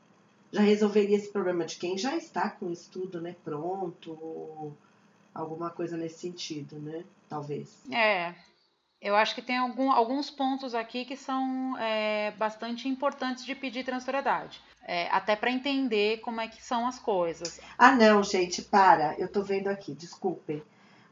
[0.51, 4.77] já resolveria esse problema de quem já está com o estudo, né, pronto, ou
[5.37, 7.03] alguma coisa nesse sentido, né?
[7.29, 7.83] talvez.
[7.91, 8.33] É.
[8.99, 13.83] Eu acho que tem algum, alguns pontos aqui que são é, bastante importantes de pedir
[13.83, 14.59] transitoriedade.
[14.83, 17.59] É, até para entender como é que são as coisas.
[17.77, 19.15] Ah, não, gente, para.
[19.19, 20.63] Eu estou vendo aqui, desculpem.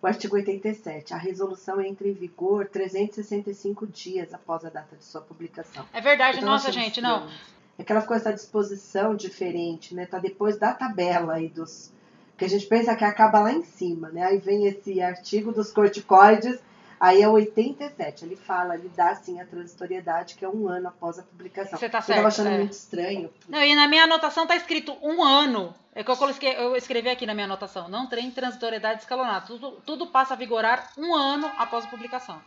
[0.01, 1.13] O artigo 87.
[1.13, 5.85] A resolução entra em vigor 365 dias após a data de sua publicação.
[5.93, 7.29] É verdade, nossa, gente, não.
[7.77, 10.05] É que ela ficou essa disposição diferente, né?
[10.05, 11.91] Tá depois da tabela aí dos,
[12.37, 14.23] que a gente pensa que acaba lá em cima, né?
[14.23, 16.59] Aí vem esse artigo dos corticoides,
[16.99, 21.19] Aí é 87, ele fala, ele dá assim a transitoriedade, que é um ano após
[21.19, 21.77] a publicação.
[21.77, 22.17] Você tá Eu certo.
[22.17, 22.57] tava achando é.
[22.57, 23.33] muito estranho.
[23.49, 25.73] Não, e na minha anotação tá escrito um ano.
[25.93, 27.87] É que eu, coloquei, eu escrevi aqui na minha anotação.
[27.87, 29.45] Não tem transitoriedade escalonada.
[29.45, 32.41] Tudo, tudo passa a vigorar um ano após a publicação.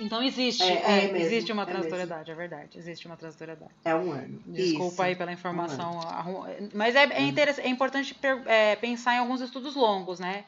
[0.00, 0.62] Então, existe.
[0.62, 2.78] É, é, é mesmo, existe uma é transitoriedade, é, verdade.
[2.78, 3.72] Existe uma transitoriedade.
[3.84, 4.40] É um ano.
[4.46, 5.02] Desculpa Isso.
[5.02, 6.00] aí pela informação.
[6.00, 6.44] arru-
[6.74, 10.44] Mas é, é, interess- é importante é, pensar em alguns estudos longos, né?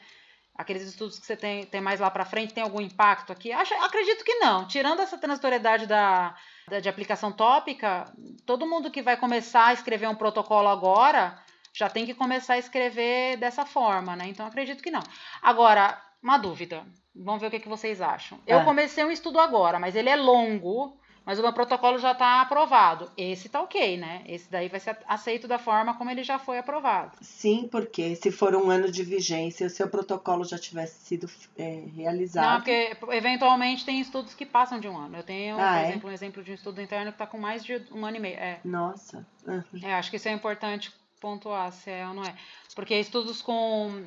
[0.55, 3.51] Aqueles estudos que você tem, tem mais lá pra frente, tem algum impacto aqui?
[3.51, 4.67] Acho, acredito que não.
[4.67, 6.35] Tirando essa transitoriedade da,
[6.69, 8.11] da- de aplicação tópica,
[8.45, 11.37] todo mundo que vai começar a escrever um protocolo agora
[11.73, 14.27] já tem que começar a escrever dessa forma, né?
[14.27, 15.01] Então acredito que não.
[15.41, 16.83] Agora, uma dúvida.
[17.21, 18.39] Vamos ver o que, que vocês acham.
[18.47, 18.63] Eu Ah.
[18.65, 20.95] comecei um estudo agora, mas ele é longo,
[21.25, 23.11] mas o meu protocolo já está aprovado.
[23.17, 24.23] Esse tá ok, né?
[24.25, 27.17] Esse daí vai ser aceito da forma como ele já foi aprovado.
[27.21, 31.83] Sim, porque se for um ano de vigência, o seu protocolo já tivesse sido é,
[31.95, 32.45] realizado.
[32.45, 35.17] Não, porque eventualmente tem estudos que passam de um ano.
[35.17, 35.87] Eu tenho, Ah, por é?
[35.89, 38.19] exemplo, um exemplo de um estudo interno que está com mais de um ano e
[38.21, 38.37] meio.
[38.37, 39.27] É, Nossa.
[39.45, 42.33] Ah, é, acho que isso é importante pontuar se é ou não é.
[42.73, 44.03] Porque estudos com.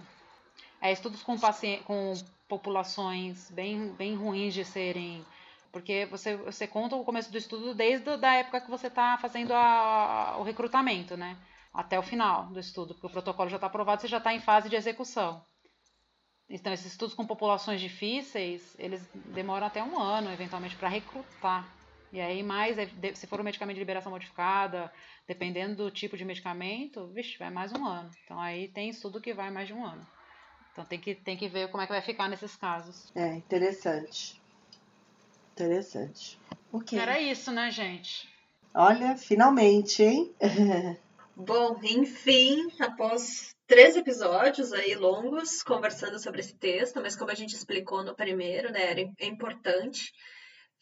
[0.80, 2.12] É, estudos com, paciente, com
[2.54, 5.26] populações bem, bem ruins de serem.
[5.72, 9.52] Porque você, você conta o começo do estudo desde a época que você está fazendo
[9.54, 11.30] a- o recrutamento, né?
[11.72, 14.40] Até o final do estudo, porque o protocolo já está aprovado, você já está em
[14.40, 15.42] fase de execução.
[16.48, 21.74] Então, esses estudos com populações difíceis, eles demoram até um ano, eventualmente, para recrutar.
[22.12, 24.92] E aí, mais, é, se for um medicamento de liberação modificada,
[25.26, 28.10] dependendo do tipo de medicamento, vixe, vai mais um ano.
[28.24, 30.06] Então, aí tem estudo que vai mais de um ano.
[30.72, 33.12] Então, tem que, tem que ver como é que vai ficar nesses casos.
[33.14, 34.40] é, interessante.
[35.52, 36.38] Interessante.
[36.72, 36.98] Ok.
[36.98, 38.28] Era isso, né, gente?
[38.74, 40.34] Olha, finalmente, hein?
[41.36, 47.54] Bom, enfim, após três episódios aí longos conversando sobre esse texto, mas como a gente
[47.54, 50.12] explicou no primeiro, né, é importante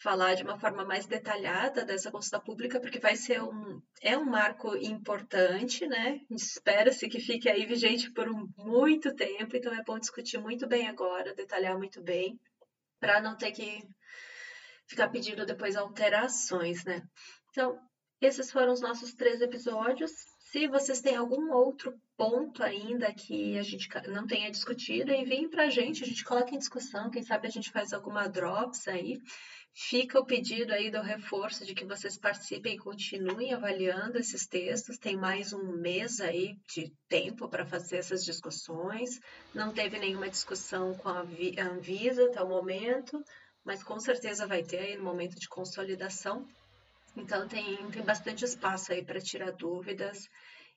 [0.03, 4.25] falar de uma forma mais detalhada dessa consulta pública, porque vai ser um, é um
[4.25, 6.19] marco importante, né?
[6.31, 10.89] Espera-se que fique aí vigente por um- muito tempo, então é bom discutir muito bem
[10.89, 12.39] agora, detalhar muito bem,
[12.99, 13.83] para não ter que
[14.89, 17.03] ficar pedindo depois alterações, né?
[17.51, 17.79] Então,
[18.23, 20.11] esses foram os nossos três episódios.
[20.51, 25.71] Se vocês têm algum outro ponto ainda que a gente não tenha discutido, enviem pra
[25.71, 29.19] gente, a gente coloca em discussão, quem sabe a gente faz alguma drops aí.
[29.73, 34.99] Fica o pedido aí do reforço de que vocês participem e continuem avaliando esses textos.
[34.99, 39.21] Tem mais um mês aí de tempo para fazer essas discussões.
[39.55, 43.23] Não teve nenhuma discussão com a Vi- a Anvisa até o momento,
[43.65, 46.47] mas com certeza vai ter aí no momento de consolidação.
[47.17, 50.29] Então tem, tem bastante espaço aí para tirar dúvidas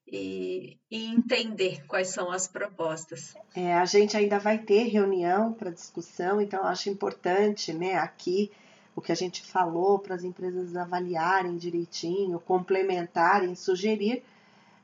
[0.08, 3.34] e, e entender quais são as propostas.
[3.56, 8.52] É, a gente ainda vai ter reunião para discussão, então acho importante, né, aqui
[8.96, 14.24] o que a gente falou para as empresas avaliarem direitinho, complementarem, sugerir,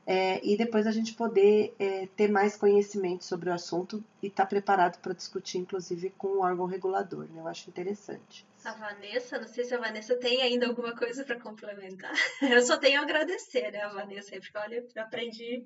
[0.06, 4.46] é, e depois a gente poder é, ter mais conhecimento sobre o assunto e estar
[4.46, 7.28] preparado para discutir, inclusive, com o órgão regulador.
[7.28, 7.40] Né?
[7.40, 8.44] Eu acho interessante.
[8.64, 12.12] A Vanessa, não sei se a Vanessa tem ainda alguma coisa para complementar.
[12.42, 15.64] Eu só tenho a agradecer, né, a Vanessa, porque olha, aprendi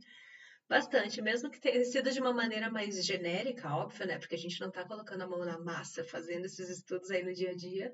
[0.68, 4.60] bastante, mesmo que tenha sido de uma maneira mais genérica, óbvio, né, porque a gente
[4.60, 7.92] não está colocando a mão na massa fazendo esses estudos aí no dia a dia,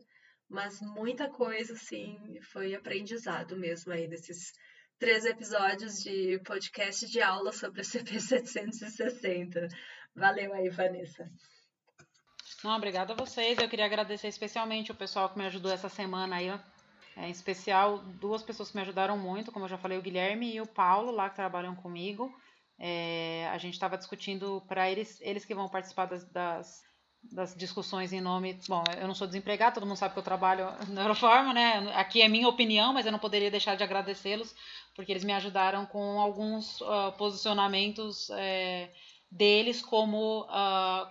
[0.51, 2.19] mas muita coisa, assim,
[2.53, 4.53] foi aprendizado mesmo aí desses
[4.99, 9.69] três episódios de podcast de aula sobre a CP 760.
[10.15, 11.31] Valeu aí, Vanessa.
[12.65, 13.59] Não, obrigada a vocês.
[13.59, 16.51] Eu queria agradecer especialmente o pessoal que me ajudou essa semana aí.
[16.51, 16.59] ó.
[17.17, 20.55] É, em especial, duas pessoas que me ajudaram muito, como eu já falei, o Guilherme
[20.55, 22.31] e o Paulo, lá que trabalham comigo.
[22.79, 26.83] É, a gente estava discutindo para eles, eles que vão participar das, das,
[27.23, 28.59] das discussões em nome.
[28.69, 31.93] Bom, eu não sou desempregado, todo mundo sabe que eu trabalho na Euroforma, né?
[31.95, 34.55] Aqui é minha opinião, mas eu não poderia deixar de agradecê-los,
[34.95, 38.91] porque eles me ajudaram com alguns ah, posicionamentos é,
[39.31, 41.11] deles como ah,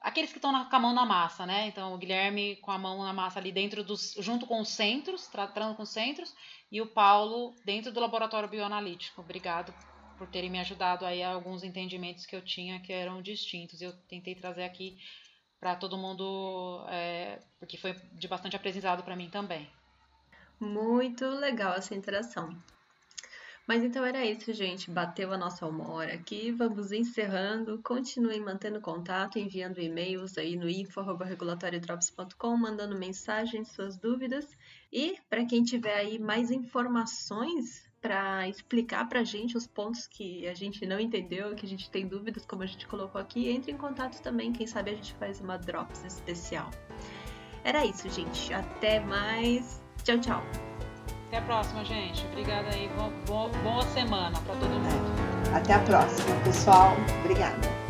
[0.00, 1.66] aqueles que estão com a mão na massa, né?
[1.66, 5.26] Então, o Guilherme com a mão na massa ali dentro dos, junto com os centros,
[5.26, 6.34] tratando com os centros,
[6.70, 9.20] e o Paulo dentro do laboratório bioanalítico.
[9.20, 9.72] Obrigado
[10.18, 13.80] por terem me ajudado aí a alguns entendimentos que eu tinha que eram distintos.
[13.80, 14.96] Eu tentei trazer aqui
[15.64, 19.66] para todo mundo, é, porque foi de bastante aprendizado para mim também.
[20.60, 22.54] Muito legal essa interação.
[23.66, 24.90] Mas então era isso, gente.
[24.90, 26.52] Bateu a nossa uma hora aqui.
[26.52, 27.80] Vamos encerrando.
[27.82, 34.46] Continuem mantendo contato, enviando e-mails aí no info.regulatoriodrops.com, mandando mensagens, suas dúvidas.
[34.92, 40.46] E para quem tiver aí mais informações para explicar para a gente os pontos que
[40.46, 43.72] a gente não entendeu, que a gente tem dúvidas, como a gente colocou aqui, entre
[43.72, 44.52] em contato também.
[44.52, 46.70] Quem sabe a gente faz uma Drops especial.
[47.64, 48.52] Era isso, gente.
[48.52, 49.82] Até mais.
[50.02, 50.42] Tchau, tchau.
[51.28, 52.26] Até a próxima, gente.
[52.26, 52.90] Obrigada aí.
[53.26, 55.54] Boa, boa semana para todo mundo.
[55.54, 56.94] Até a próxima, pessoal.
[57.24, 57.83] Obrigada.